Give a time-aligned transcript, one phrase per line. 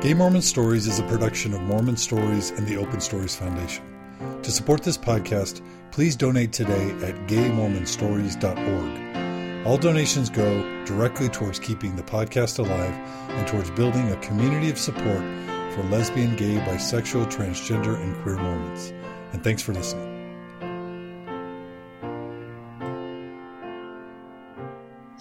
[0.00, 3.84] Gay Mormon Stories is a production of Mormon Stories and the Open Stories Foundation.
[4.42, 5.62] To support this podcast,
[5.92, 9.66] please donate today at gaymormonstories.org.
[9.66, 12.94] All donations go directly towards keeping the podcast alive
[13.30, 15.22] and towards building a community of support
[15.72, 18.92] for lesbian, gay, bisexual, transgender, and queer Mormons.
[19.32, 20.15] And thanks for listening.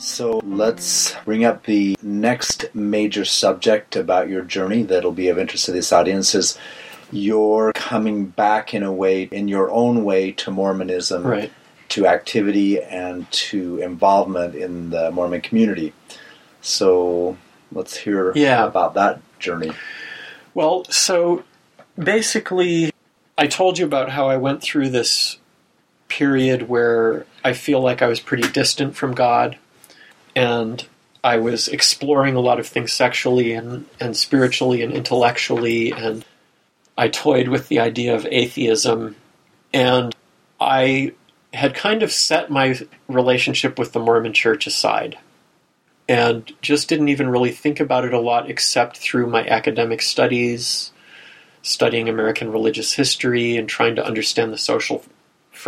[0.06, 5.66] So let's bring up the next major subject about your journey that'll be of interest
[5.66, 6.60] to this audience is
[7.12, 11.52] you're coming back in a way, in your own way, to Mormonism, Right.
[11.90, 15.92] to activity and to involvement in the Mormon community.
[16.62, 17.36] So
[17.72, 18.64] let's hear Yeah.
[18.64, 19.72] about that journey.
[20.54, 21.44] Well, so
[21.98, 22.92] basically,
[23.40, 25.38] I told you about how I went through this
[26.10, 29.58] period where I feel like I was pretty distant from God
[30.36, 30.86] and
[31.24, 36.24] I was exploring a lot of things sexually and, and spiritually and intellectually, and
[36.98, 39.16] I toyed with the idea of atheism.
[39.74, 40.16] And
[40.60, 41.14] I
[41.54, 45.18] had kind of set my relationship with the Mormon church aside
[46.08, 50.92] and just didn't even really think about it a lot except through my academic studies,
[51.64, 55.04] studying American religious history, and trying to understand the social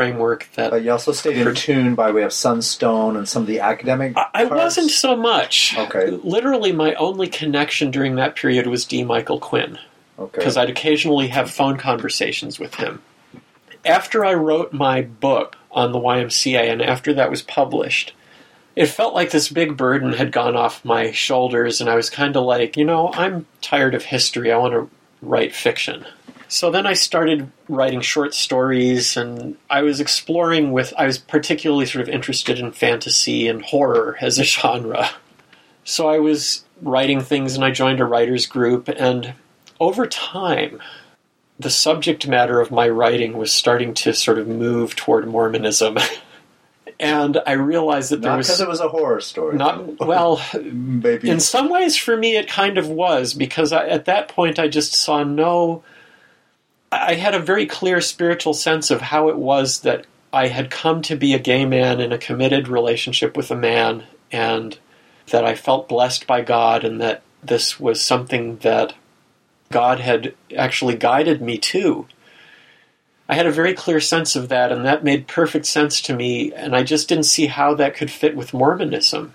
[0.01, 3.47] framework that But you also stayed in tune by way of Sunstone and some of
[3.47, 4.13] the academic.
[4.15, 5.75] I- I wasn't so much.
[5.75, 6.11] Okay.
[6.23, 9.03] Literally, my only connection during that period was D.
[9.03, 9.79] Michael Quinn,
[10.19, 10.37] Okay.
[10.37, 13.01] because I'd occasionally have phone conversations with him.
[13.83, 18.13] After I wrote my book on the YMCA, and after that was published,
[18.75, 22.35] it felt like this big burden had gone off my shoulders, and I was kind
[22.35, 24.51] of like, you know, I'm tired of history.
[24.51, 24.89] I want to
[25.23, 26.05] write fiction.
[26.49, 31.85] So then I started writing short stories, and I was exploring with, I was particularly
[31.85, 35.09] sort of interested in fantasy and horror as a genre.
[35.83, 39.33] So I was writing things, and I joined a writers group, and
[39.79, 40.81] over time,
[41.59, 45.97] the subject matter of my writing was starting to sort of move toward Mormonism.
[46.99, 49.55] and I realized that there Not was because it was a horror story.
[49.55, 51.29] not well Maybe.
[51.29, 54.67] in some ways for me it kind of was because I, at that point i
[54.67, 55.83] just saw no
[56.91, 61.01] i had a very clear spiritual sense of how it was that i had come
[61.01, 64.79] to be a gay man in a committed relationship with a man and
[65.31, 68.93] that i felt blessed by god and that this was something that
[69.71, 72.07] god had actually guided me to
[73.29, 76.53] I had a very clear sense of that, and that made perfect sense to me,
[76.53, 79.33] and I just didn't see how that could fit with Mormonism.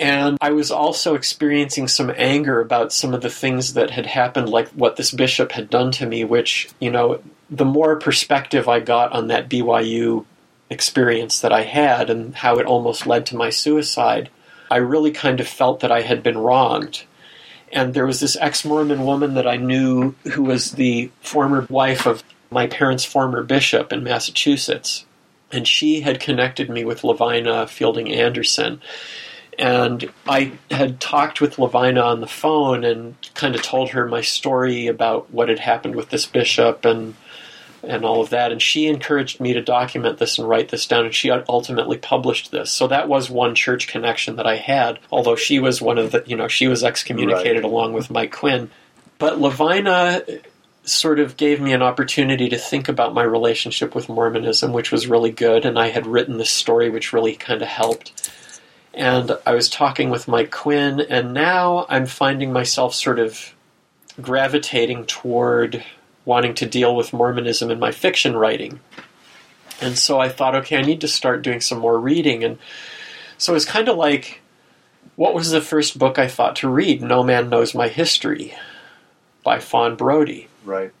[0.00, 4.48] And I was also experiencing some anger about some of the things that had happened,
[4.48, 8.80] like what this bishop had done to me, which, you know, the more perspective I
[8.80, 10.24] got on that BYU
[10.70, 14.30] experience that I had and how it almost led to my suicide,
[14.70, 17.02] I really kind of felt that I had been wronged.
[17.70, 22.06] And there was this ex Mormon woman that I knew who was the former wife
[22.06, 25.04] of my parents' former bishop in Massachusetts.
[25.52, 28.80] And she had connected me with Lavina Fielding Anderson.
[29.60, 34.22] And I had talked with Lavina on the phone and kind of told her my
[34.22, 37.14] story about what had happened with this bishop and
[37.82, 38.52] and all of that.
[38.52, 41.06] And she encouraged me to document this and write this down.
[41.06, 42.70] And she ultimately published this.
[42.70, 44.98] So that was one church connection that I had.
[45.10, 48.70] Although she was one of the, you know, she was excommunicated along with Mike Quinn.
[49.18, 50.22] But Lavina
[50.84, 55.06] sort of gave me an opportunity to think about my relationship with Mormonism, which was
[55.06, 55.64] really good.
[55.64, 58.30] And I had written this story, which really kind of helped.
[58.92, 63.54] And I was talking with Mike Quinn, and now I'm finding myself sort of
[64.20, 65.84] gravitating toward
[66.24, 68.80] wanting to deal with Mormonism in my fiction writing.
[69.80, 72.44] And so I thought, okay, I need to start doing some more reading.
[72.44, 72.58] And
[73.38, 74.42] so it's kind of like,
[75.16, 77.02] what was the first book I thought to read?
[77.02, 78.54] No Man Knows My History
[79.42, 80.48] by Fawn Brodie.
[80.64, 80.92] right.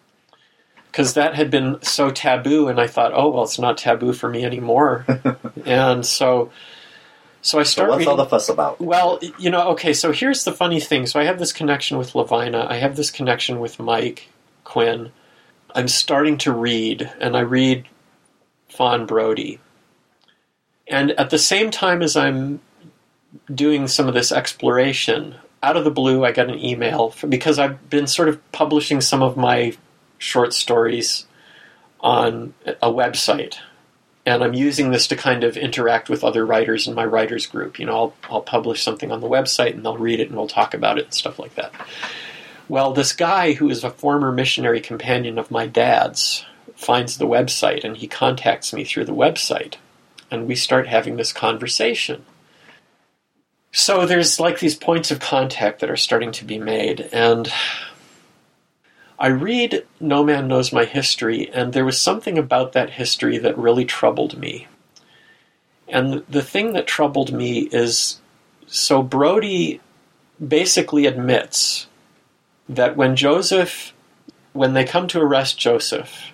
[0.90, 4.28] Because that had been so taboo, and I thought, oh, well, it's not taboo for
[4.28, 5.06] me anymore.
[5.64, 6.50] and so,
[7.42, 8.10] so I So start what's reading.
[8.10, 8.80] all the fuss about?
[8.80, 11.06] Well, you know, okay, so here's the funny thing.
[11.06, 14.28] So I have this connection with Lavina, I have this connection with Mike
[14.64, 15.12] Quinn.
[15.74, 17.86] I'm starting to read, and I read
[18.68, 19.60] Fawn Brodie.
[20.88, 22.60] And at the same time as I'm
[23.54, 27.88] doing some of this exploration, out of the blue, I get an email because I've
[27.88, 29.74] been sort of publishing some of my
[30.18, 31.26] short stories
[32.00, 33.56] on a website
[34.26, 37.78] and I'm using this to kind of interact with other writers in my writers group.
[37.78, 40.46] You know, I'll, I'll publish something on the website and they'll read it and we'll
[40.46, 41.72] talk about it and stuff like that.
[42.68, 46.44] Well, this guy who is a former missionary companion of my dad's
[46.76, 49.74] finds the website and he contacts me through the website
[50.30, 52.24] and we start having this conversation.
[53.72, 57.52] so there's like these points of contact that are starting to be made, and
[59.20, 63.58] I read No Man Knows My History, and there was something about that history that
[63.58, 64.66] really troubled me.
[65.86, 68.18] And the thing that troubled me is
[68.66, 69.80] so Brodie
[70.44, 71.86] basically admits
[72.66, 73.92] that when Joseph,
[74.54, 76.32] when they come to arrest Joseph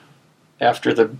[0.60, 1.16] after the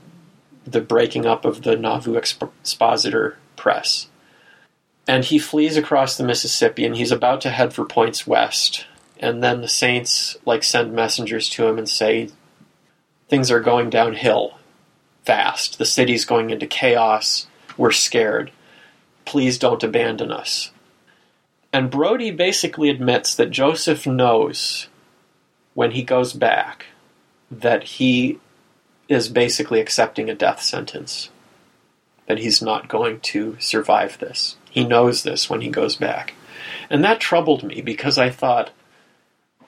[0.64, 4.08] the breaking up of the Nauvoo Expositor press,
[5.06, 8.86] and he flees across the Mississippi and he's about to head for points west.
[9.18, 12.30] And then the saints like send messengers to him and say
[13.28, 14.58] things are going downhill
[15.24, 15.78] fast.
[15.78, 17.46] The city's going into chaos.
[17.76, 18.50] We're scared.
[19.24, 20.70] Please don't abandon us.
[21.72, 24.88] And Brodie basically admits that Joseph knows
[25.74, 26.86] when he goes back
[27.50, 28.38] that he
[29.08, 31.30] is basically accepting a death sentence,
[32.26, 34.56] that he's not going to survive this.
[34.70, 36.34] He knows this when he goes back.
[36.90, 38.70] And that troubled me because I thought,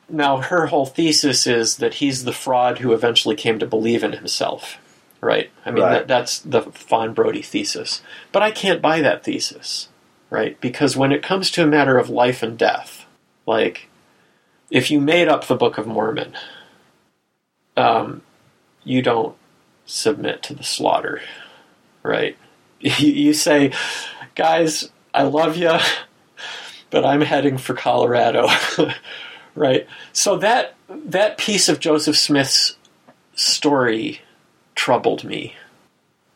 [0.08, 4.12] now her whole thesis is that he's the fraud who eventually came to believe in
[4.12, 4.78] himself.
[5.20, 5.50] Right?
[5.66, 5.92] I mean, Right.
[5.92, 8.02] That, that's the Fawn Brodie thesis.
[8.30, 9.88] But I can't buy that thesis.
[10.30, 10.60] Right?
[10.60, 13.06] Because when it comes to a matter of life and death,
[13.46, 13.88] like,
[14.70, 16.34] if you made up the Book of Mormon,
[17.76, 18.22] um,
[18.84, 19.34] you don't
[19.86, 21.20] submit to the slaughter.
[22.02, 22.36] Right?
[22.80, 23.72] You, you say,
[24.36, 25.72] guys, I love you,
[26.90, 28.46] but I'm heading for Colorado.
[29.58, 29.86] right?
[30.12, 32.76] So that that piece of Joseph Smith's
[33.34, 34.20] story
[34.74, 35.54] troubled me.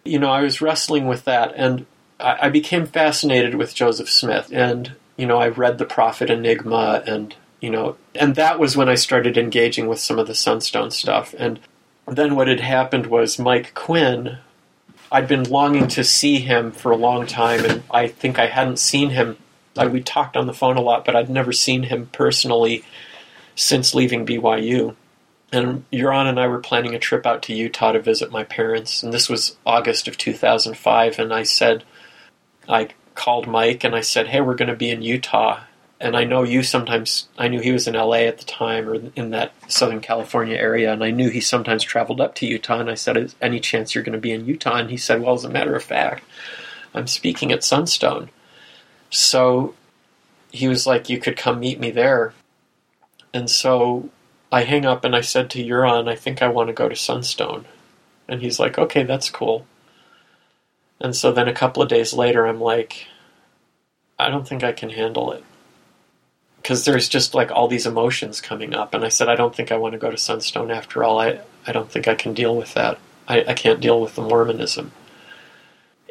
[0.04, 1.86] You know, I was wrestling with that, and
[2.18, 4.50] I, I became fascinated with Joseph Smith.
[4.52, 8.88] And you know, I read the Prophet Enigma, and you know, and that was when
[8.88, 11.34] I started engaging with some of the Sunstone stuff.
[11.38, 11.60] And
[12.06, 14.38] then what had happened was Mike Quinn.
[15.10, 18.78] I'd been longing to see him for a long time, and I think I hadn't
[18.78, 19.36] seen him.
[19.76, 22.84] We talked on the phone a lot, but I'd never seen him personally
[23.54, 24.94] since leaving BYU.
[25.52, 29.02] And Göran and I were planning a trip out to Utah to visit my parents,
[29.02, 31.18] and this was August of 2005.
[31.18, 31.84] And I said,
[32.68, 35.60] I called Mike and I said, "Hey, we're going to be in Utah."
[36.00, 37.28] And I know you sometimes.
[37.38, 40.92] I knew he was in LA at the time, or in that Southern California area,
[40.92, 42.80] and I knew he sometimes traveled up to Utah.
[42.80, 45.20] And I said, "Is any chance you're going to be in Utah?" And he said,
[45.22, 46.24] "Well, as a matter of fact,
[46.94, 48.30] I'm speaking at Sunstone."
[49.10, 49.74] So
[50.50, 52.34] he was like, "You could come meet me there."
[53.34, 54.10] And so
[54.50, 56.96] I hang up and I said to Göran, I think I want to go to
[56.96, 57.64] Sunstone.
[58.28, 59.66] And he's like, okay, that's cool.
[61.00, 63.06] And so then a couple of days later, I'm like,
[64.18, 65.42] I don't think I can handle it.
[66.56, 68.94] Because there's just like all these emotions coming up.
[68.94, 71.18] And I said, I don't think I want to go to Sunstone after all.
[71.18, 72.98] I, I don't think I can deal with that.
[73.26, 74.92] I, I can't deal with the Mormonism.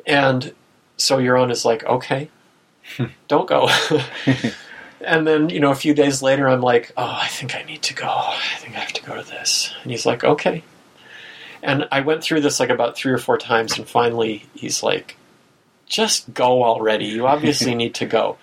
[0.05, 0.53] And
[0.97, 2.29] so Göran is like, okay,
[3.29, 3.69] don't go.
[5.03, 7.81] And then, you know, a few days later, I'm like, oh, I think I need
[7.83, 8.07] to go.
[8.07, 9.73] I think I have to go to this.
[9.81, 10.63] And he's like, okay.
[11.63, 15.17] And I went through this like about three or four times, and finally, he's like,
[15.85, 17.05] just go already.
[17.05, 18.37] You obviously need to go.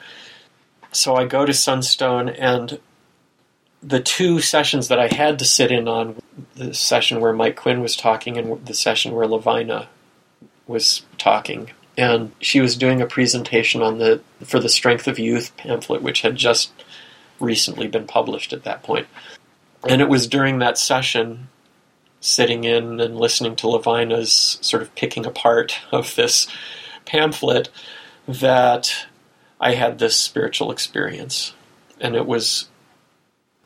[0.92, 2.78] So I go to Sunstone, and
[3.82, 6.16] the two sessions that I had to sit in on
[6.54, 9.88] the session where Mike Quinn was talking and the session where Lavina
[10.66, 15.54] was talking and she was doing a presentation on the for the Strength of Youth
[15.56, 16.70] pamphlet, which had just
[17.40, 19.08] recently been published at that point.
[19.86, 21.48] And it was during that session,
[22.20, 26.46] sitting in and listening to Lavina's sort of picking apart of this
[27.04, 27.68] pamphlet,
[28.28, 29.06] that
[29.60, 31.52] I had this spiritual experience,
[32.00, 32.68] and it was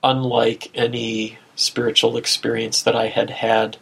[0.03, 3.77] unlike any spiritual experience that I had had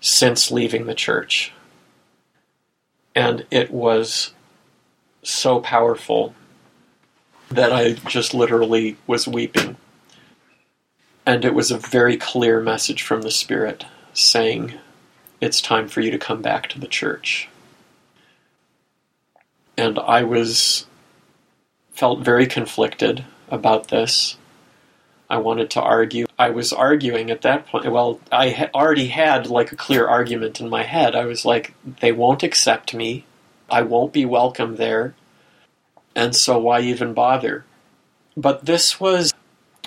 [0.00, 1.52] since leaving the church
[3.18, 4.32] and it was
[5.24, 6.36] so powerful
[7.50, 9.76] that I just literally was weeping.
[11.26, 13.84] And it was a very clear message from the Spirit
[14.14, 14.74] saying,
[15.40, 17.48] It's time for you to come back to the church.
[19.76, 20.86] And I was
[21.90, 24.36] felt very conflicted about this.
[25.30, 26.26] I wanted to argue.
[26.38, 27.90] I was arguing at that point.
[27.90, 31.14] Well, I ha- already had like a clear argument in my head.
[31.14, 33.24] I was like, they won't accept me.
[33.70, 35.14] I won't be welcome there.
[36.14, 37.64] And so why even bother?
[38.36, 39.34] But this was,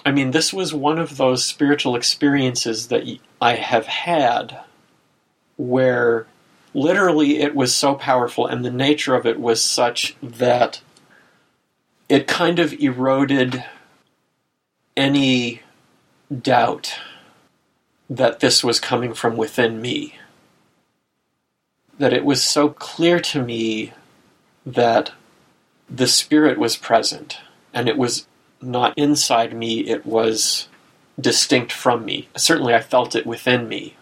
[0.06, 3.04] I mean, this was one of those spiritual experiences that
[3.42, 4.60] I have had
[5.58, 6.28] where
[6.74, 10.82] literally it was so powerful and the nature of it was such that
[12.08, 13.64] it kind of eroded
[14.96, 15.62] any
[16.42, 16.96] doubt
[18.10, 20.18] that this was coming from within me.
[21.98, 23.94] That it was so clear to me
[24.66, 25.12] that
[25.90, 27.40] the Spirit was present,
[27.74, 28.28] and it was
[28.62, 30.68] not inside me, it was
[31.20, 32.28] distinct from me.
[32.36, 33.96] Certainly, I felt it within me,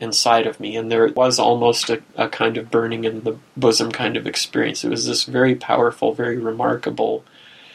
[0.00, 3.92] inside of me, and there was almost a, a kind of burning in the bosom
[3.92, 4.84] kind of experience.
[4.84, 7.24] It was this very powerful, very remarkable.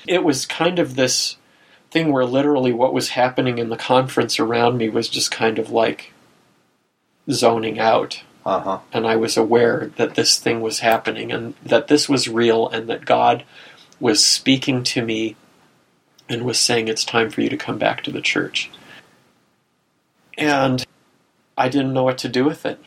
[0.07, 1.37] It was kind of this
[1.91, 5.71] thing where literally what was happening in the conference around me was just kind of
[5.71, 6.13] like
[7.31, 8.23] zoning out.
[8.45, 8.79] Uh-huh.
[8.93, 12.87] And I was aware that this thing was happening and that this was real and
[12.89, 13.43] that God
[13.99, 15.35] was speaking to me
[16.27, 18.69] and was saying it's time for you to come back to the church.
[20.37, 20.85] And
[21.57, 22.79] I didn't know what to do with it.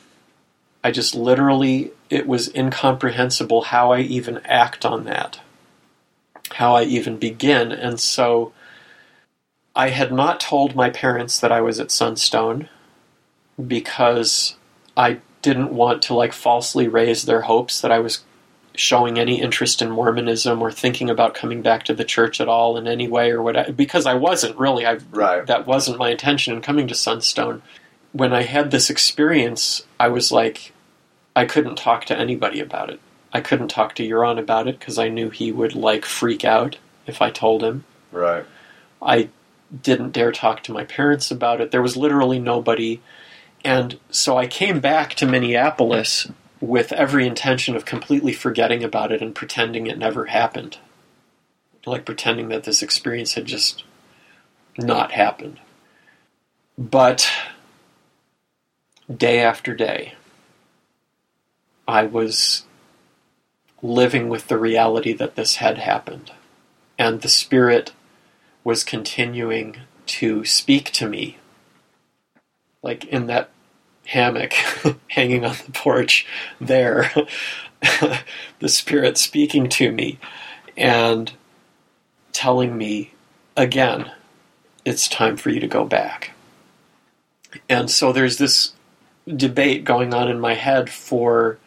[0.83, 5.41] I just literally, it was incomprehensible how I even act on that,
[6.53, 7.71] how I even begin.
[7.71, 8.53] And so
[9.75, 12.69] I had not told my parents that I was at Sunstone
[13.65, 14.57] because
[14.97, 18.23] I didn't want to like falsely raise their hopes that I was
[18.75, 22.77] showing any interest in Mormonism or thinking about coming back to the church at all
[22.79, 25.47] in any way or what because I wasn't really I Right.
[25.47, 27.63] that wasn't my intention in coming to Sunstone
[28.13, 30.73] when I had this experience I was like
[31.37, 33.01] I couldn't talk to anybody about it
[33.33, 36.79] I couldn't talk to Göran about it because I knew he would like freak out
[37.07, 38.45] if I told him Right.
[39.03, 39.29] I
[39.81, 41.71] didn't dare talk to my parents about it.
[41.71, 43.01] There was literally nobody.
[43.65, 46.29] And so I came back to Minneapolis
[46.61, 50.79] with every intention of completely forgetting about it and pretending it never happened.
[51.87, 53.85] Like pretending that this experience had just
[54.79, 55.59] not happened.
[56.79, 57.31] But
[59.15, 60.15] day after day,
[61.89, 62.65] I was
[63.83, 66.31] living with the reality that this had happened.
[66.99, 67.93] And the Spirit
[68.65, 69.77] was continuing
[70.07, 71.39] to speak to me.
[72.83, 73.51] Like in that
[74.07, 74.53] hammock
[75.09, 76.27] hanging on the porch
[76.61, 77.13] there,
[78.59, 80.19] the Spirit speaking to me
[80.77, 81.33] and
[82.33, 83.13] telling me
[83.57, 84.11] again,
[84.85, 86.33] it's time for you to go back.
[87.69, 88.73] And so there's this
[89.27, 91.59] debate going on in my head for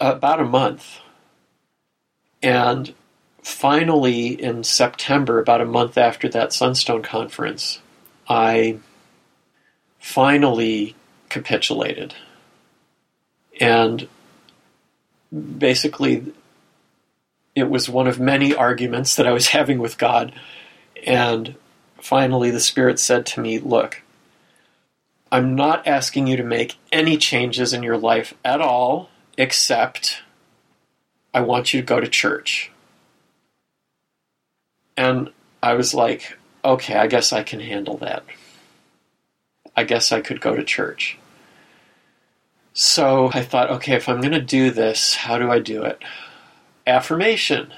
[0.00, 0.98] about a month.
[2.42, 2.94] And
[3.42, 7.80] finally, in September, about a month after that Sunstone conference,
[8.28, 8.78] I
[9.98, 10.96] finally
[11.28, 12.14] capitulated.
[13.60, 14.08] And
[15.32, 16.32] basically,
[17.54, 20.32] it was one of many arguments that I was having with God.
[21.06, 21.56] And
[22.00, 24.02] finally, the Spirit said to me, Look,
[25.30, 29.08] I'm not asking you to make any changes in your life at all,
[29.38, 30.22] except
[31.32, 32.71] I want you to go to church.
[34.96, 35.30] And
[35.62, 38.24] I was like, okay, I guess I can handle that.
[39.76, 41.18] I guess I could go to church.
[42.74, 46.02] So I thought, okay, if I'm going to do this, how do I do it?
[46.86, 47.72] Affirmation.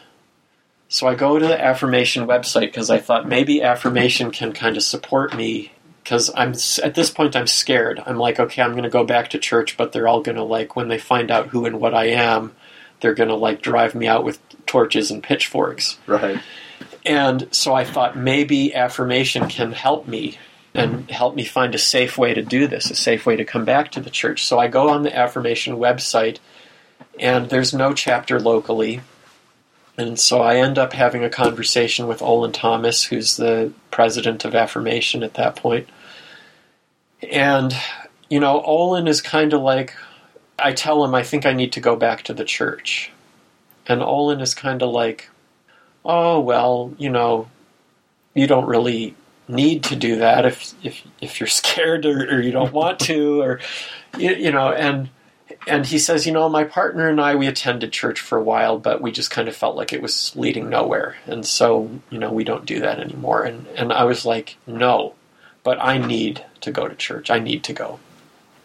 [0.88, 4.82] So I go to the affirmation website because I thought maybe affirmation can kind of
[4.82, 6.54] support me because I'm
[6.84, 8.00] at this point I'm scared.
[8.04, 10.44] I'm like, okay, I'm going to go back to church, but they're all going to
[10.44, 12.54] like when they find out who and what I am,
[13.00, 15.98] they're going to like drive me out with torches and pitchforks.
[16.06, 16.38] Right.
[17.04, 20.38] And so I thought maybe affirmation can help me
[20.74, 23.64] and help me find a safe way to do this, a safe way to come
[23.64, 24.44] back to the church.
[24.44, 26.38] So I go on the affirmation website,
[27.20, 29.00] and there's no chapter locally.
[29.96, 34.54] And so I end up having a conversation with Olin Thomas, who's the president of
[34.54, 35.88] Affirmation at that point.
[37.30, 37.72] And,
[38.28, 39.94] you know, Olin is kind of like,
[40.58, 43.12] I tell him I think I need to go back to the church.
[43.86, 45.30] And Olin is kind of like,
[46.04, 47.48] oh, well, you know,
[48.34, 49.14] you don't really
[49.48, 53.42] need to do that if if if you're scared or, or you don't want to
[53.42, 53.60] or
[54.18, 55.10] you, you know and
[55.66, 58.78] and he says you know my partner and I we attended church for a while
[58.78, 61.16] but we just kind of felt like it was leading nowhere.
[61.26, 63.44] And so you know we don't do that anymore.
[63.44, 65.14] And and I was like no
[65.62, 67.30] but I need to go to church.
[67.30, 68.00] I need to go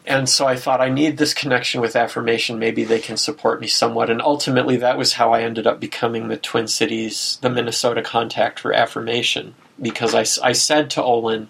[0.10, 3.68] and so I thought I need this connection with affirmation maybe they can support me
[3.68, 8.02] somewhat and ultimately that was how I ended up becoming the Twin Cities the Minnesota
[8.02, 11.48] contact for affirmation because I, I said to Olin,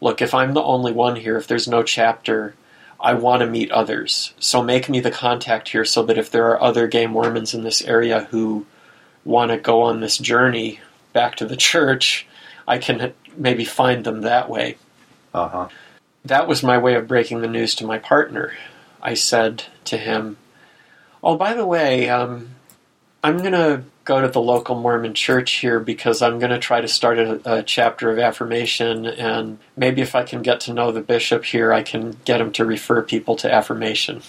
[0.00, 2.54] look, if I'm the only one here, if there's no chapter,
[3.00, 4.34] I want to meet others.
[4.38, 7.62] So make me the contact here so that if there are other gay Mormons in
[7.62, 8.66] this area who
[9.24, 10.80] want to go on this journey
[11.12, 12.26] back to the church,
[12.66, 14.76] I can maybe find them that way.
[15.32, 15.68] Uh huh.
[16.26, 18.52] That was my way of breaking the news to my partner.
[19.00, 20.36] I said to him,
[21.22, 22.54] Oh, by the way, um,
[23.22, 26.80] I'm going to go to the local Mormon church here because I'm going to try
[26.80, 30.92] to start a, a, chapter of affirmation, and maybe if I can get to know
[30.92, 34.22] the bishop here, I can get him to refer people to affirmation.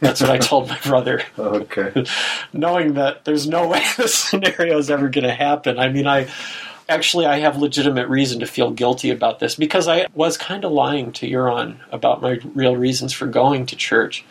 [0.00, 2.04] That's what I told my brother, Okay.
[2.52, 5.78] knowing that there's no way this scenario is ever going to happen.
[5.78, 6.28] I mean, I
[6.88, 10.72] actually I have legitimate reason to feel guilty about this because I was kind of
[10.72, 14.24] lying to Göran about my real reasons for going to church.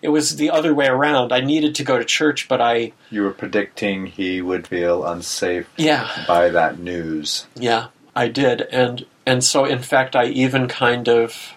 [0.00, 1.32] It was the other way around.
[1.32, 5.68] I needed to go to church, but I You were predicting he would feel unsafe
[5.76, 7.46] yeah, by that news.
[7.54, 11.52] Yeah, I did, and and so in fact, I even kind of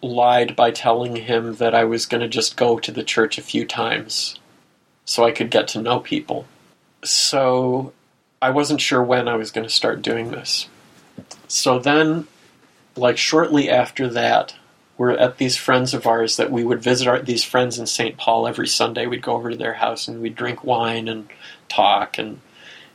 [0.00, 3.42] lied by telling him that I was going to just go to the church a
[3.42, 4.38] few times,
[5.04, 6.46] so I could get to know people.
[7.02, 7.92] So
[8.40, 10.68] I wasn't sure when I was going to start doing this.
[11.48, 12.26] So then,
[12.96, 14.54] like shortly after that,
[14.96, 18.16] we're at these friends of ours that we would visit our, these friends in St.
[18.16, 19.06] Paul every Sunday.
[19.06, 21.28] We'd go over to their house and we'd drink wine and
[21.68, 22.40] talk and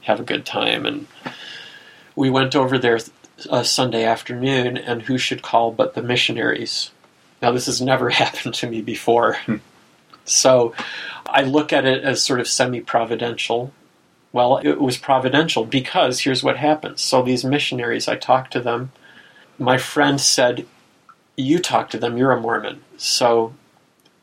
[0.02, 1.08] have a good time and
[2.16, 3.00] we went over there
[3.50, 6.92] uh, Sunday afternoon, and who should call but the missionaries?
[7.42, 9.38] Now, this has never happened to me before.
[10.26, 10.74] so
[11.26, 13.74] I look at it as sort of semi providential.
[14.34, 17.02] Well, it was providential because here's what happens.
[17.02, 18.92] So these missionaries, I talked to them.
[19.60, 20.66] My friend said,
[21.38, 22.82] You talk to them, you're a Mormon.
[22.98, 23.54] So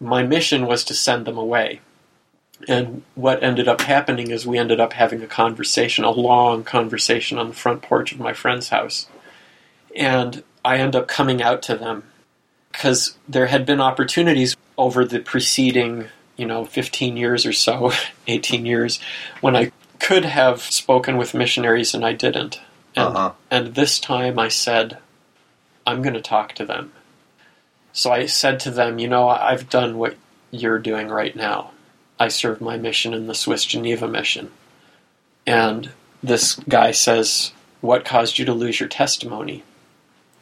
[0.01, 1.81] my mission was to send them away.
[2.69, 7.39] And what ended up happening is we ended up having a conversation, a long conversation
[7.39, 9.07] on the front porch of my friend's house.
[9.97, 12.03] And I end up coming out to them
[12.73, 17.93] because there had been opportunities over the preceding, you know, 15 years or so,
[18.27, 19.01] 18 years,
[19.41, 22.61] when I could have spoken with missionaries and I didn't.
[22.97, 23.33] And, Uh-huh.
[23.51, 24.99] and this time I said,
[25.87, 26.93] I'm going to talk to them.
[27.93, 30.17] So I said to them, you know, I've done what
[30.51, 31.71] you're doing right now.
[32.19, 34.51] I served my mission in the Swiss Geneva mission.
[35.47, 35.91] And
[36.23, 39.65] this guy says, What caused you to lose your testimony?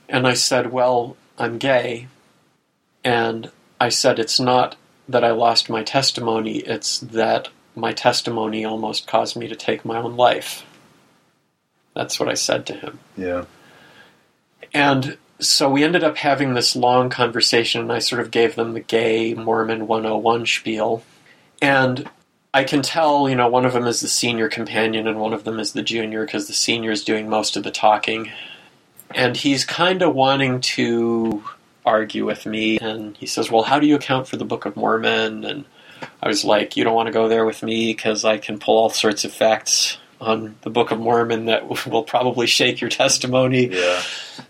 [0.09, 2.09] And I said, Well, I'm gay.
[3.05, 3.51] And
[3.81, 4.77] I said, It's not
[5.09, 9.97] that I lost my testimony, it's that my testimony almost caused me to take my
[9.97, 10.65] own life.
[11.95, 12.99] That's what I said to him.
[13.17, 13.45] Yeah.
[14.75, 18.75] And so we ended up having this long conversation, and I sort of gave them
[18.75, 21.03] the gay Mormon 101 spiel.
[21.63, 22.09] And
[22.53, 25.45] I can tell, you know, one of them is the senior companion and one of
[25.45, 28.31] them is the junior because the senior is doing most of the talking.
[29.15, 31.43] And he's kind of wanting to
[31.85, 32.79] argue with me.
[32.79, 35.45] And he says, Well, how do you account for the Book of Mormon?
[35.45, 35.65] And
[36.23, 38.77] I was like, You don't want to go there with me because I can pull
[38.77, 43.69] all sorts of facts on the Book of Mormon that will probably shake your testimony.
[43.69, 44.03] Yeah.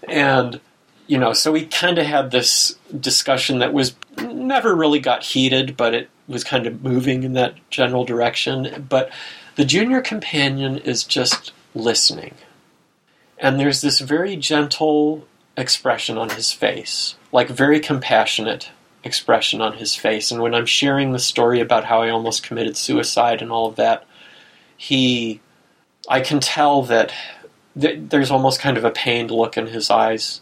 [0.08, 0.60] And,
[1.06, 5.76] you know, so we kind of had this discussion that was never really got heated,
[5.76, 8.86] but it was kind of moving in that general direction.
[8.88, 9.10] But
[9.56, 12.34] the junior companion is just listening.
[13.38, 15.26] And there's this very gentle
[15.56, 18.70] expression on his face, like very compassionate
[19.04, 20.30] expression on his face.
[20.30, 23.76] And when I'm sharing the story about how I almost committed suicide and all of
[23.76, 24.04] that,
[24.76, 25.40] he,
[26.08, 27.12] I can tell that
[27.78, 30.40] th- there's almost kind of a pained look in his eyes,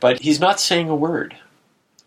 [0.00, 1.36] but he's not saying a word.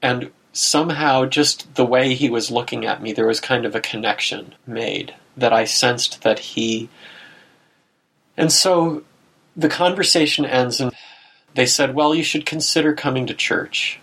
[0.02, 3.82] And somehow, just the way he was looking at me, there was kind of a
[3.82, 6.90] connection made that I sensed that he.
[8.36, 9.04] And so
[9.56, 10.92] the conversation ends, and
[11.54, 14.01] they said, Well, you should consider coming to church.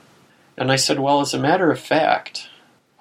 [0.58, 2.48] And I said, Well, as a matter of fact,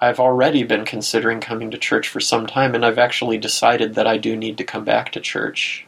[0.00, 4.06] I've already been considering coming to church for some time, and I've actually decided that
[4.06, 5.86] I do need to come back to church.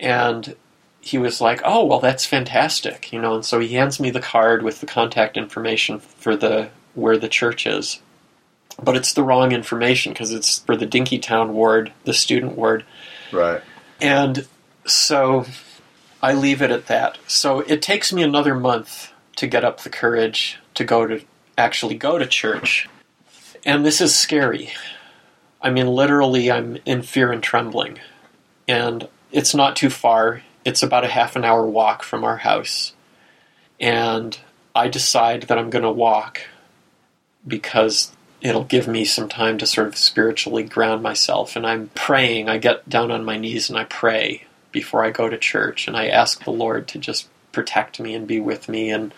[0.00, 0.56] And
[1.00, 3.34] he was like, "Oh, well, that's fantastic," you know.
[3.34, 7.28] And so he hands me the card with the contact information for the where the
[7.28, 8.00] church is,
[8.82, 12.84] but it's the wrong information because it's for the Dinkytown ward, the student ward,
[13.30, 13.60] Right.
[14.00, 14.46] and
[14.86, 15.44] so
[16.22, 17.18] I leave it at that.
[17.28, 21.20] So it takes me another month to get up the courage to go to
[21.56, 22.88] actually go to church,
[23.64, 24.72] and this is scary.
[25.60, 27.98] I mean, literally, I'm in fear and trembling,
[28.66, 32.92] and it's not too far it's about a half an hour walk from our house.
[33.80, 34.38] And
[34.74, 36.42] I decide that I'm going to walk
[37.46, 38.12] because
[38.42, 41.56] it'll give me some time to sort of spiritually ground myself.
[41.56, 42.50] And I'm praying.
[42.50, 45.88] I get down on my knees and I pray before I go to church.
[45.88, 48.90] And I ask the Lord to just protect me and be with me.
[48.90, 49.14] And,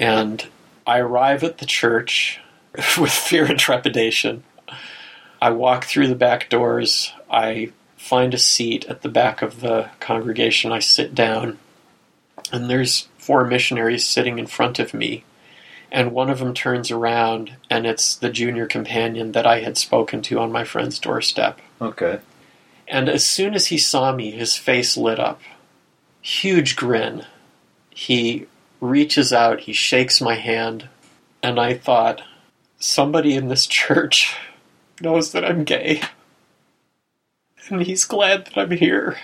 [0.00, 0.44] and
[0.86, 2.40] I arrive at the church
[2.98, 4.42] with fear and trepidation.
[5.40, 7.12] I walk through the back doors.
[7.30, 10.72] I find a seat at the back of the congregation.
[10.72, 11.58] I sit down,
[12.50, 15.24] and there's four missionaries sitting in front of me.
[15.92, 20.22] And one of them turns around, and it's the junior companion that I had spoken
[20.22, 21.60] to on my friend's doorstep.
[21.80, 22.20] Okay.
[22.86, 25.40] And as soon as he saw me, his face lit up.
[26.22, 27.26] Huge grin.
[27.90, 28.46] He
[28.80, 30.88] reaches out, he shakes my hand,
[31.42, 32.22] and I thought,
[32.78, 34.36] somebody in this church
[35.00, 36.02] knows that I'm gay.
[37.68, 39.18] And he's glad that I'm here.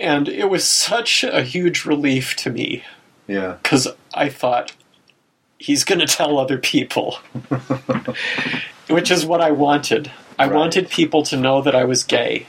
[0.00, 2.82] And it was such a huge relief to me
[3.28, 3.56] Yeah.
[3.62, 4.72] because I thought
[5.58, 7.18] he's going to tell other people,
[8.88, 10.10] which is what I wanted.
[10.38, 10.54] I Right.
[10.56, 12.46] wanted people to know that I was gay.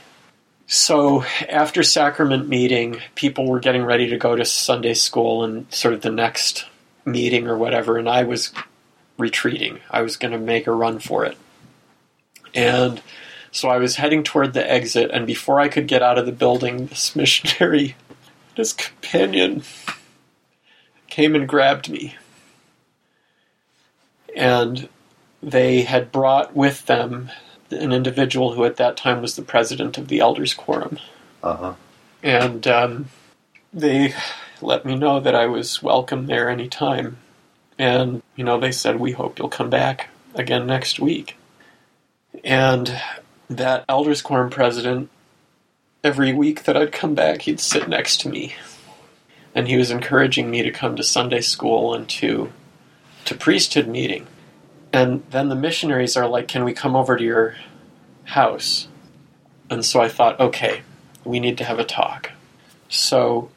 [0.66, 5.94] So after sacrament meeting, people were getting ready to go to Sunday school and sort
[5.94, 6.66] of the next
[7.04, 8.52] meeting or whatever, and I was
[9.18, 9.80] retreating.
[9.90, 11.36] I was going to make a run for it.
[12.54, 13.02] And
[13.52, 16.32] so I was heading toward the exit, and before I could get out of the
[16.32, 17.96] building, this missionary,
[18.54, 19.64] his companion,
[21.08, 22.16] came and grabbed me.
[24.34, 24.88] And
[25.42, 27.30] they had brought with them
[27.74, 30.98] an individual who at that time was the president of the Elders Quorum.
[31.42, 31.74] Uh huh.
[32.22, 33.08] And um,
[33.72, 34.14] they
[34.60, 37.18] let me know that I was welcome there any time.
[37.78, 41.36] And, you know, they said, We hope you'll come back again next week.
[42.42, 43.00] And
[43.50, 45.10] that Elders Quorum president,
[46.02, 48.54] every week that I'd come back, he'd sit next to me.
[49.54, 52.52] And he was encouraging me to come to Sunday school and to,
[53.26, 54.26] to priesthood meeting.
[54.94, 57.56] And then the missionaries are like, Can we come over to your
[58.24, 58.88] house?
[59.68, 60.82] And so I thought, okay,
[61.24, 62.30] we need to have a talk.
[62.88, 63.50] So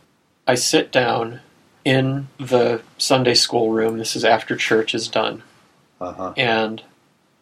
[0.48, 1.42] I sit down
[1.86, 3.98] in the Sunday school room.
[3.98, 5.44] This is after church is done.
[6.02, 6.34] Uh huh.
[6.38, 6.82] And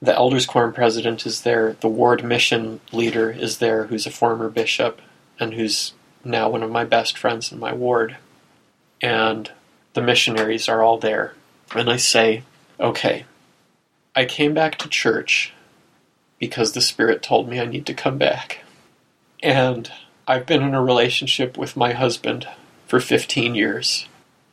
[0.02, 1.78] the Elders Quorum president is there.
[1.80, 5.02] The ward mission leader is there, who's a former bishop
[5.40, 8.18] and who's now one of my best friends in my ward.
[9.02, 9.52] And
[9.94, 11.34] the missionaries are all there.
[11.74, 12.44] And I say,
[12.80, 13.26] okay,
[14.16, 15.54] I came back to church
[16.40, 18.60] because the Spirit told me I need to come back.
[19.44, 19.92] And
[20.28, 22.48] I've been in a relationship with my husband
[22.88, 24.08] for 15 years,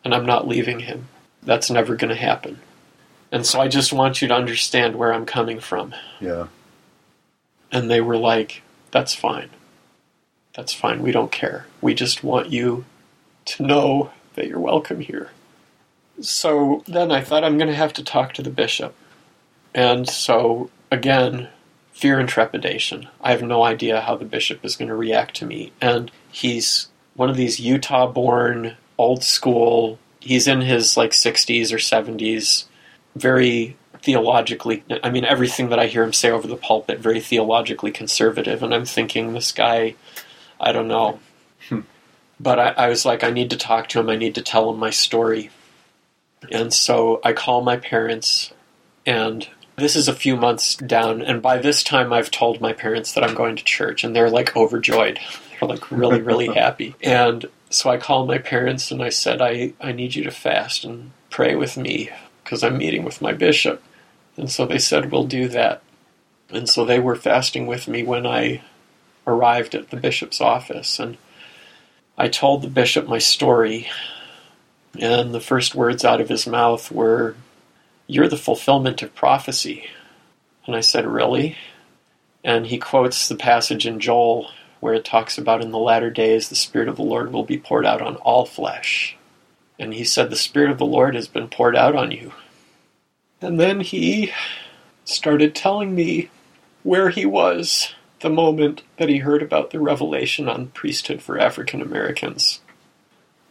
[0.05, 1.09] and I'm not leaving him.
[1.43, 2.61] That's never going to happen.
[3.31, 5.95] And so I just want you to understand where I'm coming from.
[6.21, 6.49] Yeah.
[7.71, 9.49] And they were like, that's fine.
[10.55, 11.03] That's fine.
[11.03, 11.67] We don't care.
[11.81, 12.85] We just want you
[13.47, 15.31] to know that you're welcome here.
[16.21, 18.95] So then I thought I'm going to have to talk to the bishop.
[19.75, 21.49] And so, again,
[21.93, 23.09] fear and trepidation.
[23.21, 25.73] I have no idea how the bishop is going to react to me.
[25.81, 31.77] And he's one of these Utah born, old school, he's in his like 60s or
[31.77, 32.65] 70s,
[33.17, 37.93] very theologically, I mean, everything that I hear him say over the pulpit, very theologically
[37.93, 38.63] conservative.
[38.63, 39.95] And I'm thinking, this guy,
[40.61, 41.21] I don't know.
[41.69, 41.81] Hmm.
[42.41, 44.71] But I, I was like, I need to talk to him, I need to tell
[44.71, 45.51] him my story.
[46.51, 48.53] And so I call my parents,
[49.07, 49.49] and
[49.83, 53.25] this is a few months down, and by this time I've told my parents that
[53.25, 55.19] I'm going to church, and they're like overjoyed.
[55.61, 56.95] They're like really, really happy.
[57.03, 60.85] And so I called my parents and I said, I, I need you to fast
[60.85, 62.11] and pray with me
[62.45, 63.83] because I'm meeting with my bishop.
[64.37, 65.83] And so they said, We'll do that.
[66.51, 68.63] And so they were fasting with me when I
[69.27, 70.99] arrived at the bishop's office.
[70.99, 71.17] And
[72.19, 73.89] I told the bishop my story.
[74.99, 77.35] And the first words out of his mouth were,
[78.07, 79.87] You're the fulfillment of prophecy.
[80.67, 81.57] And I said, Really?
[82.45, 86.49] And he quotes the passage in Joel where it talks about in the latter days
[86.49, 89.17] the Spirit of the Lord will be poured out on all flesh.
[89.79, 92.33] And he said, The Spirit of the Lord has been poured out on you.
[93.41, 94.33] And then he
[95.05, 96.31] started telling me
[96.83, 101.83] where he was the moment that he heard about the revelation on priesthood for African
[101.83, 102.61] Americans.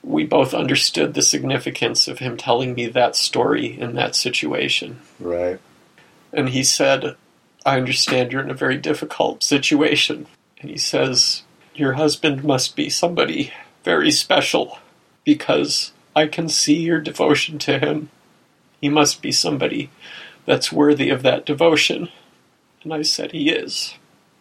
[0.04, 5.00] We both understood the significance of him telling me that story in that situation.
[5.20, 5.60] Right.
[6.34, 7.16] And he said,
[7.66, 10.28] I understand you're in a very difficult situation.
[10.60, 11.44] And he says,
[11.76, 14.80] Your husband must be somebody very special
[15.24, 18.10] because I can see your devotion to him.
[18.80, 19.92] He must be somebody
[20.46, 22.10] that's worthy of that devotion.
[22.84, 23.96] And I said, He is.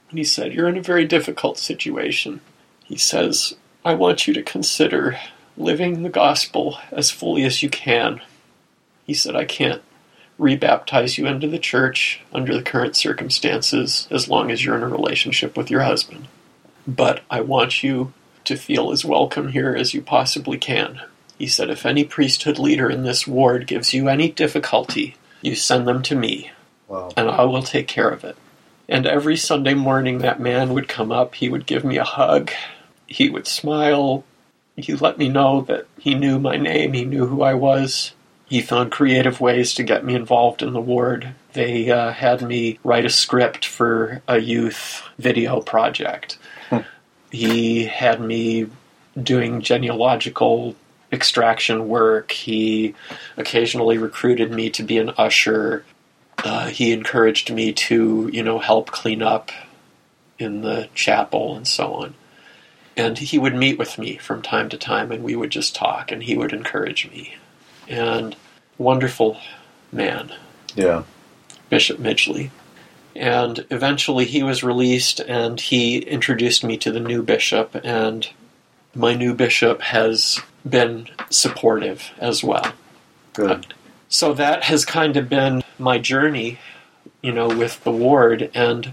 [0.08, 2.40] And he said, You're in a very difficult situation.
[2.84, 5.18] He says, I want you to consider
[5.56, 8.20] living the gospel as fully as you can.
[9.06, 9.82] He said, I can't
[10.38, 14.88] rebaptize you into the church under the current circumstances as long as you're in a
[14.88, 16.28] relationship with your husband.
[16.86, 18.12] But I want you
[18.44, 21.00] to feel as welcome here as you possibly can.
[21.38, 25.86] He said, if any priesthood leader in this ward gives you any difficulty, you send
[25.86, 26.50] them to me,
[26.88, 27.10] Wow.
[27.16, 28.36] and I will take care of it.
[28.88, 32.50] And every Sunday morning, that man would come up, he would give me a hug,
[33.06, 34.24] he would smile,
[34.80, 38.12] he let me know that he knew my name, he knew who I was.
[38.46, 41.34] He found creative ways to get me involved in the ward.
[41.52, 46.36] They uh, had me write a script for a youth video project.
[47.30, 48.66] He had me
[49.20, 50.74] doing genealogical
[51.12, 52.32] extraction work.
[52.32, 52.94] He
[53.36, 55.84] occasionally recruited me to be an usher.
[56.38, 59.52] Uh, he encouraged me to, you know, help clean up
[60.38, 62.14] in the chapel and so on.
[62.96, 66.10] And he would meet with me from time to time, and we would just talk,
[66.10, 67.36] and he would encourage me.
[67.88, 68.36] And
[68.78, 69.38] wonderful
[69.92, 70.32] man,
[70.74, 71.02] Yeah.
[71.68, 72.50] Bishop Midgley.
[73.14, 78.28] And eventually he was released, and he introduced me to the new bishop, and
[78.94, 82.72] my new bishop has been supportive as well.
[83.32, 83.74] Good.
[84.08, 86.58] So that has kind of been my journey,
[87.22, 88.50] you know, with the ward.
[88.54, 88.92] And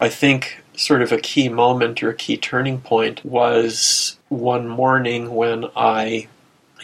[0.00, 5.34] I think sort of a key moment or a key turning point was one morning
[5.34, 6.28] when I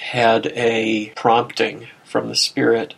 [0.00, 2.94] had a prompting from the Spirit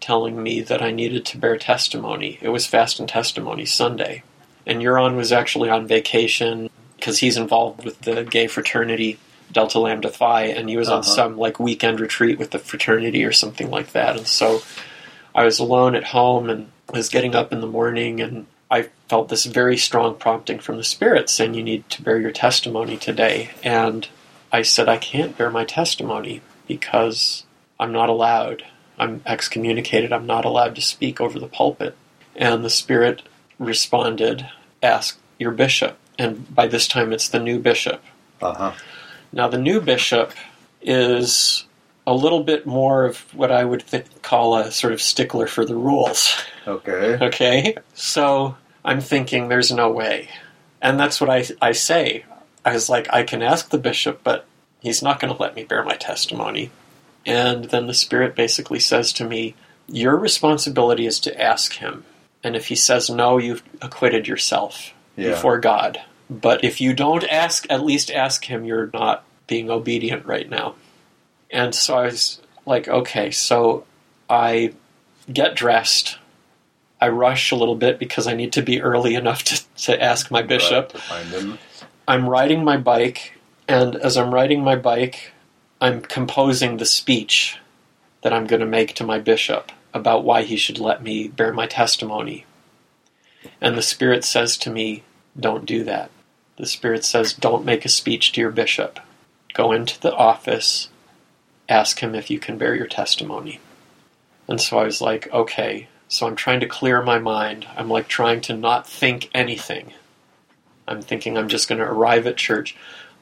[0.00, 2.38] telling me that I needed to bear testimony.
[2.42, 4.22] It was Fast and Testimony Sunday.
[4.66, 9.18] And Göran was actually on vacation because he's involved with the gay fraternity
[9.52, 11.14] Delta Lambda Phi, and he was on Uh-huh.
[11.14, 14.16] some like weekend retreat with the fraternity or something like that.
[14.16, 14.60] And so
[15.34, 19.28] I was alone at home and was getting up in the morning, and I felt
[19.28, 23.50] this very strong prompting from the Spirit saying, You need to bear your testimony today.
[23.62, 24.08] And
[24.52, 27.44] I said, I can't bear my testimony because
[27.78, 28.64] I'm not allowed.
[28.98, 30.12] I'm excommunicated.
[30.12, 31.96] I'm not allowed to speak over the pulpit.
[32.34, 33.22] And the Spirit
[33.58, 34.48] responded,
[34.82, 35.98] Ask your bishop.
[36.18, 38.02] And by this time, it's the new bishop.
[38.40, 38.72] Uh huh.
[39.32, 40.32] Now, the new bishop
[40.80, 41.66] is
[42.06, 45.64] a little bit more of what I would th- call a sort of stickler for
[45.64, 46.36] the rules.
[46.66, 47.18] Okay.
[47.20, 47.76] Okay?
[47.94, 50.28] So I'm thinking there's no way.
[50.80, 52.24] And that's what I, I say.
[52.64, 54.46] I was like, I can ask the bishop, but
[54.80, 56.70] he's not going to let me bear my testimony.
[57.24, 59.54] And then the Spirit basically says to me,
[59.88, 62.04] Your responsibility is to ask him.
[62.44, 65.30] And if he says no, you've acquitted yourself Yeah.
[65.30, 66.00] before God.
[66.30, 70.74] But if you don't ask, at least ask him, you're not being obedient right now.
[71.56, 73.86] And so I was like, okay, so
[74.28, 74.74] I
[75.32, 76.18] get dressed.
[77.00, 80.30] I rush a little bit because I need to be early enough to, to ask
[80.30, 80.84] my bishop.
[80.84, 81.58] Right, to find him.
[82.06, 85.32] I'm riding my bike, and as I'm riding my bike,
[85.80, 87.58] I'm composing the speech
[88.20, 91.54] that I'm going to make to my bishop about why he should let me bear
[91.54, 92.44] my testimony.
[93.62, 95.04] And the Spirit says to me,
[95.40, 96.10] Don't do that.
[96.58, 99.00] The Spirit says, Don't make a speech to your bishop.
[99.54, 100.90] Go into the office,
[101.68, 103.60] ask him if you can bear your testimony.
[104.48, 105.88] And so I was like, Okay.
[106.08, 107.66] So I'm trying to clear my mind.
[107.76, 109.92] I'm like trying to not think anything.
[110.86, 112.76] I'm thinking I'm just going to arrive at church.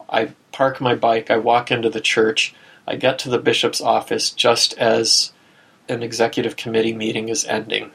[0.08, 2.54] I park my bike, I walk into the church,
[2.86, 5.32] I get to the bishop's office just as
[5.88, 7.90] an executive committee meeting is ending.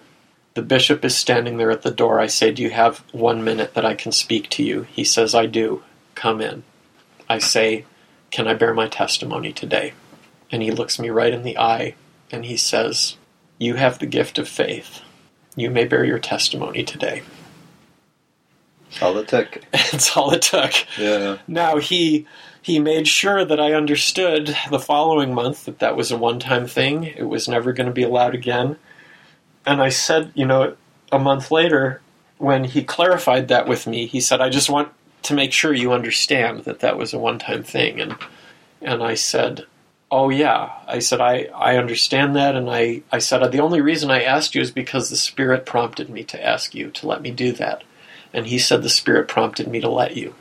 [0.55, 2.19] The bishop is standing there at the door.
[2.19, 4.83] I say, Do you have one minute that I can speak to you?
[4.83, 5.83] He says, I do.
[6.15, 6.63] Come in.
[7.29, 7.85] I say,
[8.31, 9.93] Can I bear my testimony today?
[10.51, 11.95] And he looks me right in the eye
[12.31, 13.17] and he says,
[13.57, 15.01] You have the gift of faith.
[15.55, 17.23] You may bear your testimony today.
[18.89, 19.62] It's all it took.
[19.71, 20.73] That's all it took.
[20.97, 21.38] Yeah.
[21.47, 22.25] Now he
[22.62, 27.03] he made sure that I understood the following month that that was a one-time thing.
[27.03, 28.77] It was never going to be allowed again.
[29.65, 30.75] And I said, you know,
[31.12, 32.01] a month later
[32.38, 34.91] when he clarified that with me, he said, "I just want
[35.23, 38.15] to make sure you understand that that was a one-time thing." And
[38.81, 39.65] and I said,
[40.12, 44.12] "Oh yeah." I said, "I I understand that." And I I said, "The only reason
[44.12, 47.32] I asked you is because the spirit prompted me to ask you to let me
[47.32, 47.84] do that."
[48.34, 50.36] And he said, "The spirit prompted me to let you."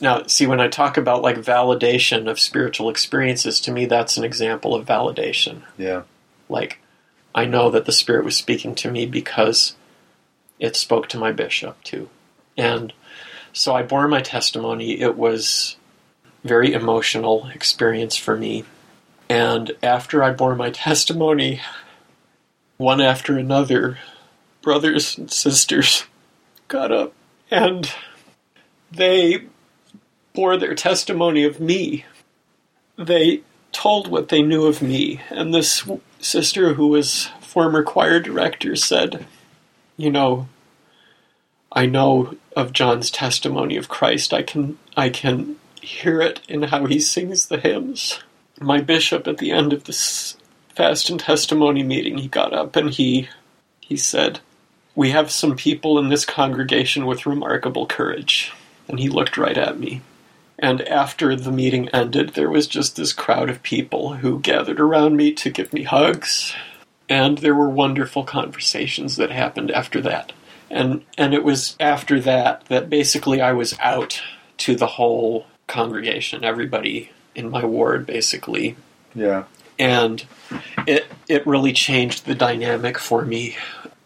[0.00, 4.24] Now, see, when I talk about like validation of spiritual experiences, to me that's an
[4.24, 5.62] example of validation.
[5.78, 6.02] Yeah.
[6.48, 6.78] Like,
[7.34, 9.74] I know that the Spirit was speaking to me because
[10.58, 12.08] it spoke to my bishop too.
[12.56, 12.92] And
[13.52, 15.00] so I bore my testimony.
[15.00, 15.76] It was
[16.44, 18.64] a very emotional experience for me.
[19.28, 21.60] And after I bore my testimony,
[22.76, 23.98] one after another,
[24.62, 26.04] brothers and sisters
[26.68, 27.12] got up
[27.50, 27.92] and
[28.90, 29.44] they
[30.32, 32.04] bore their testimony of me.
[32.96, 35.20] They told what they knew of me.
[35.30, 35.88] And this
[36.20, 39.26] sister, who was former choir director, said,
[39.96, 40.48] You know,
[41.72, 44.32] I know of John's testimony of Christ.
[44.32, 48.20] I can I can hear it in how he sings the hymns.
[48.60, 50.36] My bishop at the end of this
[50.74, 53.28] fast and testimony meeting, he got up and he
[53.80, 54.40] he said,
[54.94, 58.52] We have some people in this congregation with remarkable courage.
[58.88, 60.02] And he looked right at me.
[60.58, 65.16] And after the meeting ended, there was just this crowd of people who gathered around
[65.16, 66.54] me to give me hugs.
[67.08, 70.32] And there were wonderful conversations that happened after that.
[70.70, 74.22] And and it was after that that basically I was out
[74.58, 76.44] to the whole congregation.
[76.44, 78.76] Everybody in my ward, basically,
[79.14, 79.44] Yeah.
[79.78, 80.24] and
[80.86, 83.56] it it really changed the dynamic for me